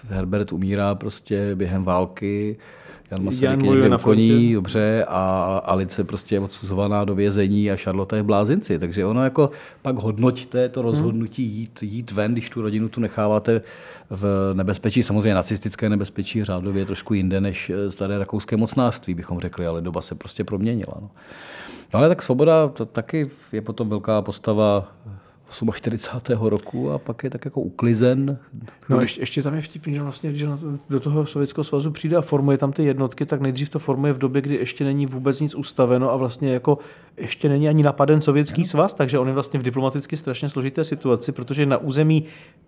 Herbert 0.09 0.53
umírá 0.53 0.95
prostě 0.95 1.55
během 1.55 1.85
války, 1.85 2.57
Jan 3.11 3.25
Masaryk 3.25 3.63
je 3.63 3.71
někde 3.71 3.89
na 3.89 3.99
koní, 3.99 4.55
dobře, 4.55 5.05
a 5.09 5.43
Alice 5.65 6.05
prostě 6.05 6.35
je 6.35 6.41
odsuzovaná 6.41 7.05
do 7.05 7.15
vězení 7.15 7.71
a 7.71 7.77
Charlotte 7.77 8.17
je 8.17 8.23
v 8.23 8.27
blázinci. 8.27 8.79
Takže 8.79 9.05
ono 9.05 9.25
jako 9.25 9.51
pak 9.83 9.97
hodnoťte 9.97 10.69
to 10.69 10.83
rozhodnutí 10.83 11.43
jít, 11.43 11.83
jít 11.83 12.13
ven, 12.13 12.33
když 12.33 12.51
tu 12.51 12.63
rodinu 12.63 12.89
tu 12.89 13.01
necháváte 13.01 13.61
v 14.11 14.53
nebezpečí. 14.55 15.03
Samozřejmě 15.03 15.35
nacistické 15.35 15.89
nebezpečí 15.89 16.45
řádově 16.45 16.85
trošku 16.85 17.15
jinde 17.15 17.41
než 17.41 17.73
staré 17.89 18.19
rakouské 18.19 18.57
mocnářství, 18.57 19.15
bychom 19.15 19.41
řekli, 19.41 19.67
ale 19.67 19.83
doba 19.83 20.01
se 20.01 20.15
prostě 20.15 20.45
proměnila. 20.45 20.95
No. 21.01 21.11
No 21.95 21.99
ale 21.99 22.09
tak 22.09 22.23
svoboda 22.23 22.69
to 22.69 22.87
taky 22.87 23.31
je 23.53 23.63
potom 23.63 23.89
velká 23.89 24.23
postava 24.23 24.93
48. 25.51 26.47
roku 26.47 26.91
a 26.91 26.99
pak 26.99 27.25
je 27.25 27.31
tak 27.31 27.45
jako 27.45 27.61
uklizen. 27.61 28.39
No 28.89 29.01
ještě, 29.01 29.23
ještě 29.23 29.43
tam 29.43 29.55
je 29.55 29.61
vtipný, 29.61 29.95
že 29.95 30.03
vlastně, 30.03 30.31
když 30.31 30.47
do 30.91 31.01
toho 31.01 31.27
Sovětského 31.27 31.65
svazu 31.65 31.91
přijde 31.91 32.17
a 32.17 32.21
formuje 32.21 32.59
tam 32.59 32.73
ty 32.73 32.85
jednotky, 32.85 33.27
tak 33.27 33.41
nejdřív 33.41 33.71
to 33.71 33.79
formuje 33.79 34.13
v 34.13 34.19
době, 34.19 34.43
kdy 34.43 34.55
ještě 34.55 34.85
není 34.85 35.07
vůbec 35.07 35.41
nic 35.41 35.55
ustaveno 35.55 36.13
a 36.13 36.17
vlastně 36.17 36.53
jako 36.53 36.79
ještě 37.17 37.49
není 37.49 37.69
ani 37.69 37.83
napaden 37.83 38.21
Sovětský 38.21 38.61
no. 38.63 38.69
svaz, 38.69 38.95
takže 38.95 39.19
on 39.19 39.29
je 39.29 39.35
vlastně 39.35 39.61
v 39.61 39.63
diplomaticky 39.63 40.17
strašně 40.17 40.49
složité 40.49 40.85
situaci, 40.85 41.33
protože 41.33 41.67
na 41.67 41.77
území 41.77 42.25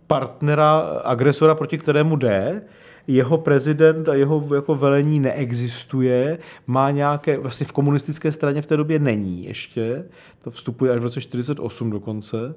partnera, 0.07 0.79
agresora, 1.05 1.55
proti 1.55 1.79
kterému 1.79 2.17
jde, 2.17 2.63
jeho 3.07 3.39
prezident 3.39 4.09
a 4.09 4.15
jeho 4.15 4.55
jako 4.55 4.75
velení 4.75 5.21
neexistuje, 5.21 6.39
má 6.67 6.91
nějaké, 6.91 7.39
vlastně 7.39 7.67
v 7.67 7.73
komunistické 7.73 8.33
straně 8.33 8.63
v 8.63 8.67
té 8.67 8.77
době 8.77 8.99
není 8.99 9.45
ještě, 9.45 10.05
to 10.45 10.51
vstupuje 10.51 10.93
až 10.93 10.99
v 10.99 11.03
roce 11.03 11.21
48 11.21 11.91
dokonce, 11.91 12.55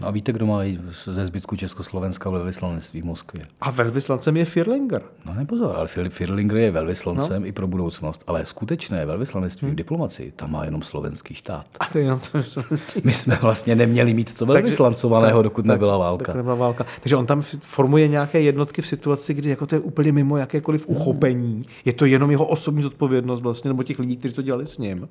No 0.00 0.08
a 0.08 0.10
víte, 0.10 0.32
kdo 0.32 0.46
má 0.46 0.60
ze 0.90 1.26
zbytku 1.26 1.56
Československa 1.56 2.30
velvyslanectví 2.30 3.00
v 3.00 3.04
Moskvě? 3.04 3.46
A 3.60 3.70
velvyslancem 3.70 4.36
je 4.36 4.44
Firlinger. 4.44 5.02
No 5.26 5.34
ne 5.34 5.46
pozor, 5.46 5.76
ale 5.76 5.88
Firlinger 6.08 6.56
je 6.56 6.70
velvyslancem 6.70 7.42
no. 7.42 7.48
i 7.48 7.52
pro 7.52 7.66
budoucnost, 7.66 8.24
ale 8.26 8.46
skutečné 8.46 9.06
velvyslanectví 9.06 9.66
hmm. 9.66 9.74
v 9.74 9.76
diplomaci, 9.76 10.32
tam 10.36 10.52
má 10.52 10.64
jenom 10.64 10.82
slovenský 10.82 11.34
štát. 11.34 11.66
A 11.80 11.86
to 11.86 11.98
je 11.98 12.04
jenom 12.04 12.20
to 12.32 12.42
slovenský. 12.42 13.00
My 13.04 13.12
jsme 13.12 13.38
vlastně 13.42 13.76
neměli 13.76 14.14
mít 14.14 14.38
co 14.38 14.46
velvyslancovaného, 14.46 15.42
dokud 15.42 15.62
tak, 15.62 15.68
nebyla 15.68 15.96
válka. 15.96 16.24
Tak 16.24 16.36
nebyla 16.36 16.54
válka. 16.54 16.86
Takže 17.00 17.16
on 17.16 17.26
tam 17.26 17.42
formuje 17.60 18.08
nějaké 18.08 18.40
jednotky 18.40 18.82
v 18.82 18.86
situaci, 18.86 19.34
kdy 19.34 19.50
jako 19.50 19.66
to 19.66 19.74
je 19.74 19.80
úplně 19.80 20.12
mimo 20.12 20.36
jakékoliv 20.36 20.88
uchopení. 20.88 21.62
Je 21.84 21.92
to 21.92 22.06
jenom 22.06 22.30
jeho 22.30 22.46
osobní 22.46 22.82
zodpovědnost 22.82 23.40
vlastně, 23.40 23.68
nebo 23.68 23.82
těch 23.82 23.98
lidí, 23.98 24.16
kteří 24.16 24.34
to 24.34 24.42
dělali 24.42 24.66
s 24.66 24.78
ním. 24.78 25.08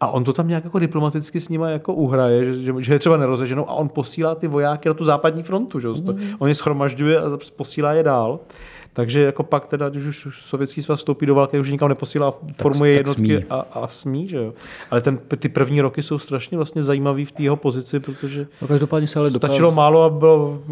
A 0.00 0.08
on 0.08 0.24
to 0.24 0.32
tam 0.32 0.48
nějak 0.48 0.64
jako 0.64 0.78
diplomaticky 0.78 1.40
s 1.40 1.48
nima 1.48 1.68
jako 1.68 1.94
uhraje, 1.94 2.44
že, 2.44 2.62
že, 2.62 2.72
že 2.78 2.92
je 2.92 2.98
třeba 2.98 3.16
nerozeženou 3.16 3.68
a 3.68 3.72
on 3.72 3.88
posílá 3.88 4.34
ty 4.34 4.48
vojáky 4.48 4.88
na 4.88 4.94
tu 4.94 5.04
západní 5.04 5.42
frontu. 5.42 5.80
Že? 5.80 5.88
Mm. 5.88 6.18
On 6.38 6.48
je 6.48 6.54
schromažďuje 6.54 7.18
a 7.20 7.24
posílá 7.56 7.92
je 7.92 8.02
dál. 8.02 8.40
Takže 8.92 9.22
jako 9.22 9.42
pak 9.42 9.66
teda, 9.66 9.88
když 9.88 10.06
už 10.06 10.28
sovětský 10.40 10.82
svaz 10.82 10.98
vstoupí 10.98 11.26
do 11.26 11.34
války, 11.34 11.60
už 11.60 11.70
nikam 11.70 11.88
neposílá, 11.88 12.34
formuje 12.56 12.94
tak, 12.94 12.98
jednotky 12.98 13.36
smí. 13.36 13.44
A, 13.50 13.56
a 13.60 13.88
smí, 13.88 14.28
že 14.28 14.36
jo. 14.36 14.54
Ale 14.90 15.00
ten, 15.00 15.18
ty 15.38 15.48
první 15.48 15.80
roky 15.80 16.02
jsou 16.02 16.18
strašně 16.18 16.56
vlastně 16.56 16.82
zajímavý 16.82 17.24
v 17.24 17.32
té 17.32 17.42
jeho 17.42 17.56
pozici, 17.56 18.00
protože 18.00 18.46
no, 18.62 18.68
každopádně 18.68 19.06
se 19.06 19.18
ale 19.18 19.30
dokázal... 19.30 19.54
stačilo 19.54 19.72
málo 19.72 20.02
a 20.02 20.10
bylo 20.10 20.62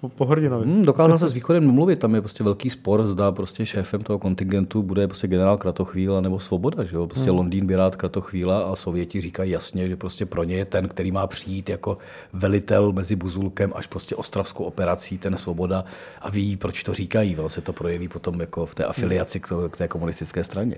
po, 0.00 0.08
po 0.08 0.24
hrdinovi. 0.24 0.66
Hmm, 0.66 0.84
dokázal 0.84 1.18
se 1.18 1.28
s 1.28 1.32
východem 1.32 1.66
domluvit, 1.66 1.98
tam 1.98 2.14
je 2.14 2.20
prostě 2.20 2.44
velký 2.44 2.70
spor, 2.70 3.06
zda 3.06 3.32
prostě 3.32 3.66
šéfem 3.66 4.02
toho 4.02 4.18
kontingentu 4.18 4.82
bude 4.82 5.08
prostě 5.08 5.26
generál 5.28 5.56
Kratochvíla 5.56 6.20
nebo 6.20 6.40
Svoboda, 6.40 6.84
že 6.84 6.96
jo. 6.96 7.06
Prostě 7.06 7.30
hmm. 7.30 7.38
Londýn 7.38 7.66
by 7.66 7.76
rád 7.76 7.96
Kratochvíla 7.96 8.62
a 8.62 8.76
Sověti 8.76 9.20
říkají 9.20 9.50
jasně, 9.50 9.88
že 9.88 9.96
prostě 9.96 10.26
pro 10.26 10.44
ně 10.44 10.56
je 10.56 10.64
ten, 10.64 10.88
který 10.88 11.12
má 11.12 11.26
přijít 11.26 11.68
jako 11.68 11.98
velitel 12.32 12.92
mezi 12.92 13.16
Buzulkem 13.16 13.72
až 13.74 13.86
prostě 13.86 14.16
ostravskou 14.16 14.64
operací, 14.64 15.18
ten 15.18 15.36
Svoboda 15.36 15.84
a 16.20 16.30
ví, 16.30 16.56
proč 16.56 16.82
to 16.82 16.94
říkají. 16.94 17.34
Vlastně 17.34 17.62
to 17.68 17.72
projeví 17.72 18.08
potom 18.08 18.40
jako 18.40 18.66
v 18.66 18.74
té 18.74 18.84
afiliaci 18.84 19.40
k, 19.40 19.48
to, 19.48 19.68
k 19.68 19.76
té 19.76 19.88
komunistické 19.88 20.44
straně. 20.44 20.76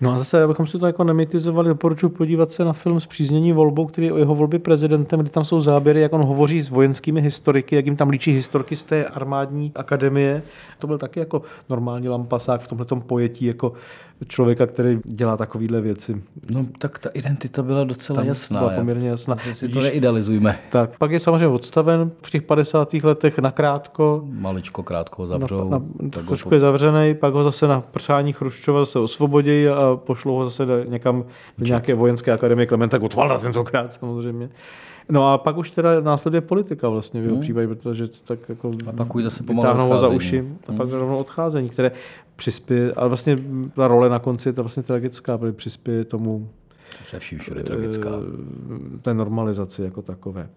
No 0.00 0.12
a 0.12 0.18
zase, 0.18 0.42
abychom 0.42 0.66
si 0.66 0.78
to 0.78 0.86
jako 0.86 1.04
nemitizovali, 1.04 1.68
doporučuji 1.68 2.08
podívat 2.08 2.50
se 2.50 2.64
na 2.64 2.72
film 2.72 3.00
Zpříznění 3.00 3.52
volbou, 3.52 3.86
který 3.86 4.06
je 4.06 4.12
o 4.12 4.18
jeho 4.18 4.34
volbě 4.34 4.58
prezidentem, 4.58 5.20
kdy 5.20 5.30
tam 5.30 5.44
jsou 5.44 5.60
záběry, 5.60 6.00
jak 6.00 6.12
on 6.12 6.22
hovoří 6.22 6.62
s 6.62 6.70
vojenskými 6.70 7.20
historiky, 7.20 7.76
jak 7.76 7.86
jim 7.86 7.96
tam 7.96 8.08
líčí 8.08 8.32
historky 8.32 8.76
z 8.76 8.84
té 8.84 9.04
armádní 9.04 9.72
akademie. 9.74 10.42
To 10.78 10.86
byl 10.86 10.98
taky 10.98 11.20
jako 11.20 11.42
normální 11.68 12.08
lampasák 12.08 12.60
v 12.60 12.68
tomhle 12.68 12.86
pojetí 13.06 13.44
jako 13.44 13.72
člověka, 14.28 14.66
který 14.66 14.98
dělá 15.04 15.36
takovéhle 15.36 15.80
věci. 15.80 16.22
No 16.50 16.66
tak 16.78 16.98
ta 16.98 17.08
identita 17.08 17.62
byla 17.62 17.84
docela 17.84 18.16
Tam 18.16 18.26
jasná. 18.26 18.60
Byla 18.60 18.72
poměrně 18.72 19.08
jasná. 19.08 19.36
Si 19.52 19.68
to 19.68 19.80
neidealizujme. 19.80 20.58
Tak, 20.70 20.98
pak 20.98 21.10
je 21.10 21.20
samozřejmě 21.20 21.46
odstaven 21.46 22.10
v 22.22 22.30
těch 22.30 22.42
50. 22.42 22.94
letech 22.94 23.38
nakrátko. 23.38 24.22
Maličko 24.26 24.82
krátko 24.82 25.26
zavřou. 25.26 25.70
Na, 25.70 25.78
na, 25.78 25.84
trošku 26.22 26.48
po... 26.48 26.54
je 26.54 26.60
zavřený, 26.60 27.14
pak 27.14 27.34
ho 27.34 27.44
zase 27.44 27.68
na 27.68 27.80
přání 27.80 28.32
Chruščova 28.32 28.84
se 28.86 28.98
osvobodí 28.98 29.68
a 29.68 29.96
pošlou 29.96 30.36
ho 30.36 30.44
zase 30.44 30.66
někam 30.88 31.24
do 31.58 31.66
nějaké 31.66 31.94
vojenské 31.94 32.32
akademie 32.32 32.66
Klementa 32.66 32.98
Gottwalda 32.98 33.38
tentokrát 33.38 33.92
samozřejmě. 33.92 34.50
No 35.08 35.32
a 35.32 35.38
pak 35.38 35.56
už 35.56 35.70
teda 35.70 36.00
následuje 36.00 36.40
politika 36.40 36.88
vlastně 36.88 37.20
v 37.20 37.24
jeho 37.24 37.34
hmm. 37.34 37.42
případě, 37.42 37.68
protože 37.68 38.08
to 38.08 38.16
tak 38.24 38.48
jako 38.48 38.70
a 38.86 38.92
pak 38.92 39.14
už 39.14 39.24
zase 39.24 39.42
pomalu 39.42 39.88
ho 39.88 39.98
za 39.98 40.08
uši 40.08 40.44
a 40.68 40.72
pak 40.72 40.88
hmm. 40.88 40.98
rovnou 40.98 41.16
odcházení, 41.16 41.68
které 41.68 41.92
přispěje, 42.36 42.92
ale 42.92 43.08
vlastně 43.08 43.38
ta 43.74 43.88
role 43.88 44.08
na 44.08 44.18
konci 44.18 44.48
je 44.48 44.52
to 44.52 44.62
vlastně 44.62 44.82
tragická, 44.82 45.38
protože 45.38 45.52
přispěje 45.52 46.04
tomu 46.04 46.48
vším 47.18 47.38
všude 47.38 47.62
tragická. 47.62 48.08
Eh, 48.08 48.98
té 48.98 49.14
normalizaci 49.14 49.82
jako 49.82 50.02
takové. 50.02 50.48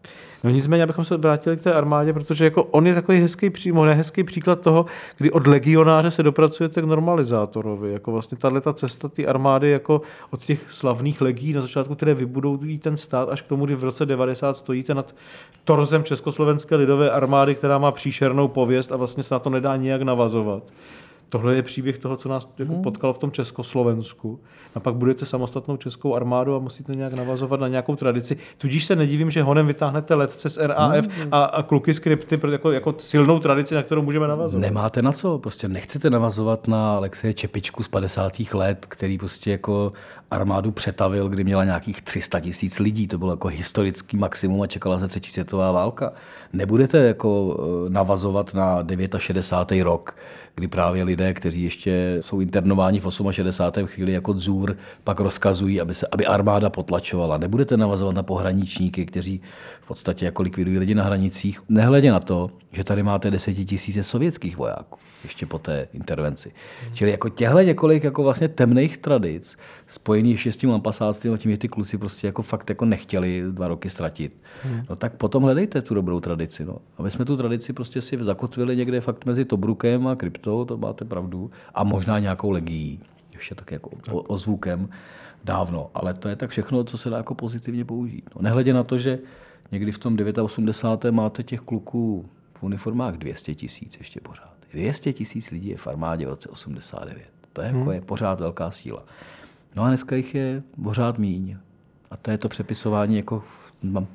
No 0.44 0.50
nicméně, 0.50 0.84
abychom 0.84 1.06
se 1.06 1.18
vrátili 1.18 1.58
k 1.58 1.62
té 1.62 1.74
armádě, 1.74 2.14
protože 2.14 2.46
jako 2.46 2.64
on 2.64 2.88
je 2.88 2.94
takový 2.94 3.20
hezký, 3.20 3.50
přímo 3.50 3.82
hezký 3.82 4.24
příklad 4.24 4.62
toho, 4.62 4.86
kdy 5.18 5.32
od 5.32 5.48
legionáře 5.48 6.12
se 6.12 6.24
dopracujete 6.24 6.82
k 6.82 6.86
normalizátorovi. 6.86 7.94
Jako 7.94 8.12
vlastně 8.12 8.38
tahle 8.38 8.62
ta 8.62 8.74
cesta 8.74 9.10
té 9.10 9.26
armády 9.26 9.70
jako 9.70 10.02
od 10.30 10.46
těch 10.46 10.72
slavných 10.72 11.22
legí 11.22 11.54
na 11.54 11.62
začátku, 11.62 11.96
které 11.96 12.14
vybudují 12.14 12.78
ten 12.78 12.98
stát, 12.98 13.30
až 13.30 13.42
k 13.42 13.48
tomu, 13.48 13.66
kdy 13.66 13.76
v 13.76 13.84
roce 13.84 14.06
90 14.06 14.58
stojíte 14.58 14.94
nad 14.94 15.16
torzem 15.64 16.04
Československé 16.04 16.76
lidové 16.76 17.12
armády, 17.12 17.56
která 17.56 17.78
má 17.78 17.92
příšernou 17.92 18.48
pověst 18.48 18.92
a 18.92 18.96
vlastně 18.96 19.24
se 19.24 19.36
na 19.36 19.40
to 19.40 19.50
nedá 19.50 19.76
nijak 19.76 20.02
navazovat 20.02 20.64
tohle 21.30 21.56
je 21.56 21.62
příběh 21.64 21.98
toho, 21.98 22.18
co 22.18 22.30
nás 22.30 22.50
jako 22.58 22.74
hmm. 22.74 22.82
potkalo 22.82 23.14
v 23.14 23.18
tom 23.18 23.32
Československu. 23.32 24.40
A 24.76 24.80
pak 24.80 24.96
budete 24.96 25.26
samostatnou 25.26 25.78
českou 25.78 26.16
armádu 26.16 26.56
a 26.56 26.60
musíte 26.60 26.96
nějak 26.96 27.14
navazovat 27.14 27.60
na 27.60 27.68
nějakou 27.68 27.96
tradici. 27.96 28.38
Tudíž 28.58 28.86
se 28.86 28.96
nedivím, 28.96 29.32
že 29.32 29.44
honem 29.44 29.68
vytáhnete 29.68 30.16
letce 30.16 30.50
z 30.50 30.58
RAF 30.58 31.08
hmm. 31.08 31.28
a, 31.32 31.44
a 31.44 31.64
kluky 31.64 31.94
skripty 31.94 32.40
jako, 32.52 32.72
jako 32.72 32.96
silnou 33.00 33.40
tradici, 33.40 33.76
na 33.76 33.84
kterou 33.84 34.02
můžeme 34.02 34.28
navazovat. 34.28 34.62
Nemáte 34.62 35.02
na 35.02 35.12
co, 35.12 35.38
prostě 35.38 35.68
nechcete 35.68 36.10
navazovat 36.10 36.68
na 36.68 36.96
Alexeje 36.96 37.34
Čepičku 37.34 37.84
z 37.84 37.88
50. 37.88 38.34
let, 38.54 38.86
který 38.90 39.18
prostě 39.18 39.52
jako 39.52 39.92
armádu 40.32 40.72
přetavil, 40.72 41.30
kdy 41.30 41.44
měla 41.44 41.64
nějakých 41.64 42.02
300 42.02 42.40
tisíc 42.40 42.80
lidí. 42.80 43.08
To 43.08 43.18
bylo 43.18 43.32
jako 43.32 43.48
historický 43.48 44.18
maximum 44.18 44.62
a 44.62 44.68
čekala 44.68 45.00
se 45.00 45.08
třetí 45.08 45.32
světová 45.32 45.72
válka. 45.72 46.14
Nebudete 46.54 46.98
jako 46.98 47.58
eh, 47.60 47.90
navazovat 47.90 48.54
na 48.54 48.86
69. 49.18 49.84
rok, 49.84 50.16
kdy 50.56 50.68
právě 50.68 51.04
lidé, 51.18 51.34
kteří 51.34 51.64
ještě 51.64 52.18
jsou 52.22 52.40
internováni 52.40 53.00
v 53.00 53.10
68. 53.32 53.88
chvíli 53.88 54.12
jako 54.12 54.34
dzůr, 54.34 54.78
pak 55.04 55.20
rozkazují, 55.20 55.82
aby, 55.82 55.96
se, 55.96 56.08
aby 56.12 56.26
armáda 56.26 56.70
potlačovala. 56.70 57.38
Nebudete 57.38 57.78
navazovat 57.78 58.16
na 58.16 58.24
pohraničníky, 58.24 59.06
kteří 59.06 59.42
v 59.82 59.88
podstatě 59.88 60.26
jako 60.26 60.44
likvidují 60.44 60.78
lidi 60.80 60.96
na 60.96 61.04
hranicích, 61.04 61.62
nehledě 61.70 62.12
na 62.12 62.20
to, 62.20 62.50
že 62.72 62.84
tady 62.84 63.04
máte 63.04 63.32
desetitisíce 63.32 64.04
sovětských 64.04 64.58
vojáků 64.58 65.00
ještě 65.24 65.46
po 65.46 65.60
té 65.60 65.88
intervenci. 65.94 66.52
Hmm. 66.84 66.94
Čili 66.94 67.12
jako 67.12 67.30
těhle 67.30 67.66
několik 67.66 68.04
jako 68.04 68.24
vlastně 68.24 68.48
temných 68.48 68.98
tradic, 68.98 69.58
spojených 69.88 70.34
ještě 70.34 70.52
s 70.52 70.58
tím 70.58 70.70
lampasáctvím 70.70 71.34
a 71.34 71.38
tím, 71.38 71.52
že 71.52 71.58
ty 71.58 71.68
kluci 71.68 71.98
prostě 71.98 72.28
jako 72.28 72.42
fakt 72.42 72.70
jako 72.70 72.86
nechtěli 72.86 73.44
dva 73.52 73.68
roky 73.68 73.90
ztratit, 73.90 74.34
hmm. 74.64 74.82
no 74.90 74.96
tak 74.96 75.14
potom 75.14 75.44
hledejte 75.44 75.82
tu 75.82 75.94
dobrou 75.94 76.20
tradici. 76.20 76.66
No. 76.66 76.78
A 76.98 77.04
my 77.04 77.12
jsme 77.12 77.26
tu 77.26 77.38
tradici 77.38 77.74
prostě 77.74 78.02
si 78.02 78.18
zakotvili 78.22 78.76
někde 78.76 79.02
fakt 79.02 79.26
mezi 79.26 79.46
Tobrukem 79.46 80.08
a 80.08 80.16
kryptou, 80.16 80.66
to 80.66 80.78
máte 80.78 81.06
pravdu, 81.08 81.52
a 81.74 81.84
možná 81.84 82.20
nějakou 82.20 82.52
legií, 82.52 83.00
ještě 83.34 83.56
tak 83.56 83.72
jako 83.72 83.90
o, 84.12 84.22
ozvukem 84.22 84.90
dávno, 85.44 85.90
ale 85.94 86.14
to 86.14 86.30
je 86.30 86.36
tak 86.36 86.50
všechno, 86.50 86.84
co 86.84 86.98
se 86.98 87.10
dá 87.10 87.18
jako 87.18 87.36
pozitivně 87.36 87.86
použít. 87.86 88.30
No, 88.36 88.42
nehledě 88.42 88.74
na 88.74 88.84
to, 88.84 88.98
že 88.98 89.20
někdy 89.72 89.92
v 89.92 89.98
tom 89.98 90.18
89. 90.44 91.12
máte 91.12 91.44
těch 91.44 91.62
kluků 91.62 92.30
v 92.54 92.64
uniformách 92.64 93.18
200 93.18 93.56
tisíc 93.56 93.98
ještě 93.98 94.22
pořád. 94.22 94.54
200 94.72 95.14
tisíc 95.14 95.52
lidí 95.52 95.70
je 95.70 95.78
v 95.78 95.88
armádě 95.88 96.26
v 96.26 96.30
roce 96.30 96.50
89. 96.50 97.28
To 97.54 97.62
je, 97.62 97.68
jako 97.68 97.80
hmm. 97.80 97.92
je 97.92 98.02
pořád 98.02 98.40
velká 98.40 98.72
síla. 98.72 99.04
No 99.76 99.84
a 99.84 99.88
dneska 99.88 100.16
jich 100.16 100.36
je 100.36 100.64
pořád 100.84 101.18
míň. 101.18 101.58
A 102.12 102.18
to 102.18 102.32
je 102.32 102.38
to 102.38 102.50
přepisování, 102.50 103.16
jako 103.16 103.44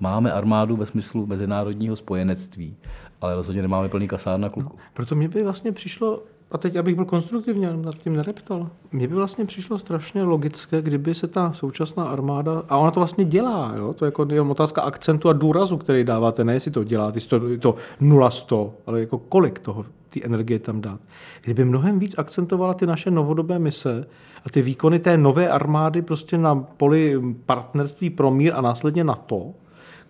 máme 0.00 0.32
armádu 0.32 0.76
ve 0.76 0.86
smyslu 0.86 1.26
mezinárodního 1.26 1.96
spojenectví, 1.96 2.76
ale 3.20 3.34
rozhodně 3.34 3.62
nemáme 3.62 3.88
plný 3.88 4.08
kasár 4.08 4.40
na 4.40 4.48
kluku. 4.48 4.76
No, 4.76 4.84
proto 4.92 5.14
mi 5.14 5.28
by 5.28 5.42
vlastně 5.42 5.72
přišlo 5.72 6.22
a 6.52 6.58
teď, 6.58 6.76
abych 6.76 6.94
byl 6.94 7.04
konstruktivní, 7.04 7.66
nad 7.82 7.98
tím 7.98 8.16
nereptal, 8.16 8.70
mně 8.92 9.08
by 9.08 9.14
vlastně 9.14 9.44
přišlo 9.44 9.78
strašně 9.78 10.22
logické, 10.22 10.82
kdyby 10.82 11.14
se 11.14 11.28
ta 11.28 11.52
současná 11.52 12.04
armáda, 12.04 12.62
a 12.68 12.76
ona 12.76 12.90
to 12.90 13.00
vlastně 13.00 13.24
dělá, 13.24 13.74
jo? 13.76 13.92
to 13.92 14.04
je 14.04 14.06
jako 14.06 14.26
je 14.30 14.40
otázka 14.40 14.82
akcentu 14.82 15.28
a 15.28 15.32
důrazu, 15.32 15.76
který 15.76 16.04
dáváte, 16.04 16.44
ne 16.44 16.54
jestli 16.54 16.70
to 16.70 16.84
dělá, 16.84 17.12
to, 17.28 17.58
to 17.58 17.74
0-100, 18.00 18.70
ale 18.86 19.00
jako 19.00 19.18
kolik 19.18 19.58
toho, 19.58 19.84
ty 20.10 20.24
energie 20.24 20.58
tam 20.58 20.80
dát. 20.80 21.00
Kdyby 21.42 21.64
mnohem 21.64 21.98
víc 21.98 22.14
akcentovala 22.18 22.74
ty 22.74 22.86
naše 22.86 23.10
novodobé 23.10 23.58
mise 23.58 24.06
a 24.46 24.50
ty 24.50 24.62
výkony 24.62 24.98
té 24.98 25.16
nové 25.16 25.48
armády 25.48 26.02
prostě 26.02 26.38
na 26.38 26.54
poli 26.54 27.20
partnerství 27.46 28.10
pro 28.10 28.30
mír 28.30 28.52
a 28.56 28.60
následně 28.60 29.04
na 29.04 29.14
to, 29.14 29.52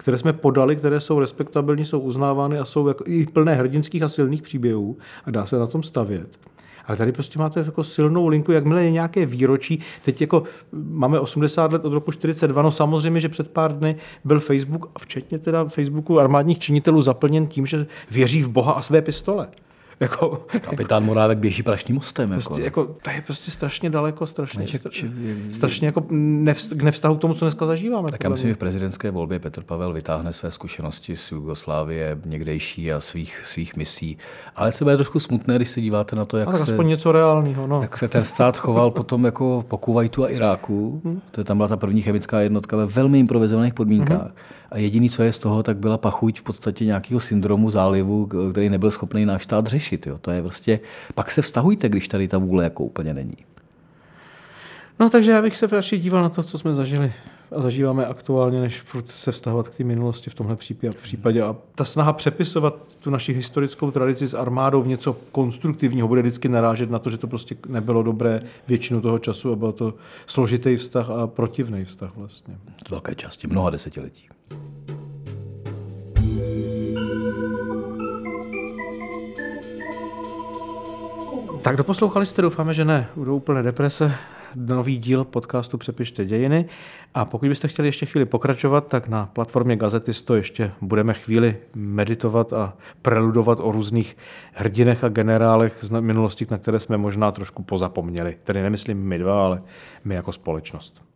které 0.02 0.18
jsme 0.18 0.32
podali, 0.32 0.76
které 0.76 1.00
jsou 1.00 1.20
respektabilní, 1.20 1.84
jsou 1.84 2.00
uznávány 2.00 2.58
a 2.58 2.64
jsou 2.64 2.88
jako 2.88 3.04
i 3.06 3.26
plné 3.26 3.54
hrdinských 3.54 4.02
a 4.02 4.08
silných 4.08 4.42
příběhů 4.42 4.96
a 5.24 5.30
dá 5.30 5.46
se 5.46 5.58
na 5.58 5.66
tom 5.66 5.82
stavět. 5.82 6.38
Ale 6.86 6.96
tady 6.96 7.12
prostě 7.12 7.38
máte 7.38 7.60
jako 7.60 7.84
silnou 7.84 8.26
linku, 8.26 8.52
jakmile 8.52 8.84
je 8.84 8.90
nějaké 8.90 9.26
výročí. 9.26 9.80
Teď 10.04 10.20
jako 10.20 10.42
máme 10.72 11.20
80 11.20 11.72
let 11.72 11.84
od 11.84 11.92
roku 11.92 12.12
42, 12.12 12.62
no 12.62 12.70
samozřejmě, 12.70 13.20
že 13.20 13.28
před 13.28 13.50
pár 13.50 13.78
dny 13.78 13.96
byl 14.24 14.40
Facebook, 14.40 14.98
včetně 14.98 15.38
teda 15.38 15.64
Facebooku 15.64 16.20
armádních 16.20 16.58
činitelů, 16.58 17.02
zaplněn 17.02 17.46
tím, 17.46 17.66
že 17.66 17.86
věří 18.10 18.42
v 18.42 18.48
Boha 18.48 18.72
a 18.72 18.82
své 18.82 19.02
pistole. 19.02 19.48
Jako, 20.02 20.46
Kapitán 20.60 21.04
Morávek 21.04 21.38
běží 21.38 21.62
prašným 21.62 21.94
mostem. 21.94 22.30
Prostě, 22.30 22.62
jako, 22.62 22.80
jako, 22.80 22.94
to 23.02 23.10
je 23.10 23.22
prostě 23.22 23.50
strašně 23.50 23.90
daleko, 23.90 24.26
strašně, 24.26 24.60
Neček, 24.60 24.90
či, 24.90 25.10
strašně 25.52 25.86
jako 25.86 26.06
nevst, 26.10 26.72
k 26.72 26.82
nevztahu 26.82 27.16
k 27.16 27.20
tomu, 27.20 27.34
co 27.34 27.44
dneska 27.44 27.66
zažíváme. 27.66 28.08
Tak 28.10 28.24
já 28.24 28.30
myslím, 28.30 28.50
že 28.50 28.54
v 28.54 28.58
prezidentské 28.58 29.10
volbě 29.10 29.38
Petr 29.38 29.62
Pavel 29.62 29.92
vytáhne 29.92 30.32
své 30.32 30.50
zkušenosti 30.50 31.16
z 31.16 31.32
Jugoslávie 31.32 32.20
někdejší 32.24 32.92
a 32.92 33.00
svých, 33.00 33.42
svých 33.46 33.76
misí. 33.76 34.18
Ale 34.56 34.72
třeba 34.72 34.90
je 34.90 34.96
trošku 34.96 35.20
smutné, 35.20 35.56
když 35.56 35.68
se 35.68 35.80
díváte 35.80 36.16
na 36.16 36.24
to, 36.24 36.36
jak, 36.36 36.56
se, 36.56 36.62
aspoň 36.62 36.88
něco 36.88 37.12
reálného, 37.12 37.66
no. 37.66 37.82
jak 37.82 37.98
se 37.98 38.08
ten 38.08 38.24
stát 38.24 38.56
choval 38.56 38.90
potom 38.90 39.24
jako 39.24 39.64
po 39.68 39.78
Kuwaitu 39.78 40.24
a 40.24 40.28
Iráku. 40.28 41.00
Hmm. 41.04 41.20
To 41.30 41.40
je 41.40 41.44
tam 41.44 41.56
byla 41.56 41.68
ta 41.68 41.76
první 41.76 42.02
chemická 42.02 42.40
jednotka 42.40 42.76
ve 42.76 42.86
velmi 42.86 43.18
improvizovaných 43.18 43.74
podmínkách. 43.74 44.20
Hmm. 44.20 44.32
A 44.72 44.78
jediný, 44.78 45.10
co 45.10 45.22
je 45.22 45.32
z 45.32 45.38
toho, 45.38 45.62
tak 45.62 45.76
byla 45.76 45.98
pachuť 45.98 46.40
v 46.40 46.42
podstatě 46.42 46.84
nějakého 46.84 47.20
syndromu 47.20 47.70
zálivu, 47.70 48.26
který 48.52 48.68
nebyl 48.68 48.90
schopný 48.90 49.24
náš 49.24 49.44
stát 49.44 49.66
řešit. 49.66 50.06
Jo. 50.06 50.18
To 50.18 50.30
je 50.30 50.42
prostě, 50.42 50.80
pak 51.14 51.30
se 51.30 51.42
vztahujte, 51.42 51.88
když 51.88 52.08
tady 52.08 52.28
ta 52.28 52.38
vůle 52.38 52.64
jako 52.64 52.84
úplně 52.84 53.14
není. 53.14 53.36
No 55.00 55.10
takže 55.10 55.30
já 55.30 55.42
bych 55.42 55.56
se 55.56 55.66
radši 55.66 55.98
díval 55.98 56.22
na 56.22 56.28
to, 56.28 56.42
co 56.42 56.58
jsme 56.58 56.74
zažili 56.74 57.12
zažíváme 57.56 58.06
aktuálně, 58.06 58.60
než 58.60 58.80
furt 58.80 59.08
se 59.08 59.32
vztahovat 59.32 59.68
k 59.68 59.74
té 59.74 59.84
minulosti 59.84 60.30
v 60.30 60.34
tomhle 60.34 60.56
případě. 61.02 61.42
A 61.42 61.56
ta 61.74 61.84
snaha 61.84 62.12
přepisovat 62.12 62.74
tu 62.98 63.10
naši 63.10 63.32
historickou 63.32 63.90
tradici 63.90 64.26
s 64.26 64.34
armádou 64.34 64.82
v 64.82 64.86
něco 64.86 65.16
konstruktivního 65.32 66.08
bude 66.08 66.22
vždycky 66.22 66.48
narážet 66.48 66.90
na 66.90 66.98
to, 66.98 67.10
že 67.10 67.18
to 67.18 67.26
prostě 67.26 67.56
nebylo 67.68 68.02
dobré 68.02 68.40
většinu 68.68 69.00
toho 69.00 69.18
času 69.18 69.52
a 69.52 69.56
byl 69.56 69.72
to 69.72 69.94
složitý 70.26 70.76
vztah 70.76 71.10
a 71.10 71.26
protivný 71.26 71.84
vztah 71.84 72.16
vlastně. 72.16 72.58
Z 72.86 72.90
velké 72.90 73.14
části, 73.14 73.46
mnoha 73.46 73.70
desetiletí. 73.70 74.28
Tak 81.62 81.76
doposlouchali 81.76 82.26
jste, 82.26 82.42
doufáme, 82.42 82.74
že 82.74 82.84
ne. 82.84 83.08
Budou 83.16 83.36
úplné 83.36 83.62
deprese. 83.62 84.14
Nový 84.54 84.98
díl 84.98 85.24
podcastu 85.24 85.78
Přepište 85.78 86.24
dějiny. 86.24 86.66
A 87.14 87.24
pokud 87.24 87.48
byste 87.48 87.68
chtěli 87.68 87.88
ještě 87.88 88.06
chvíli 88.06 88.24
pokračovat, 88.24 88.86
tak 88.86 89.08
na 89.08 89.26
platformě 89.26 89.76
Gazetisto 89.76 90.34
ještě 90.34 90.72
budeme 90.80 91.14
chvíli 91.14 91.56
meditovat 91.74 92.52
a 92.52 92.76
preludovat 93.02 93.58
o 93.60 93.72
různých 93.72 94.16
hrdinech 94.52 95.04
a 95.04 95.08
generálech 95.08 95.78
z 95.80 95.90
minulosti, 95.90 96.46
na 96.50 96.58
které 96.58 96.80
jsme 96.80 96.96
možná 96.96 97.32
trošku 97.32 97.62
pozapomněli. 97.62 98.36
Tedy 98.42 98.62
nemyslím 98.62 98.98
my 98.98 99.18
dva, 99.18 99.42
ale 99.42 99.62
my 100.04 100.14
jako 100.14 100.32
společnost. 100.32 101.11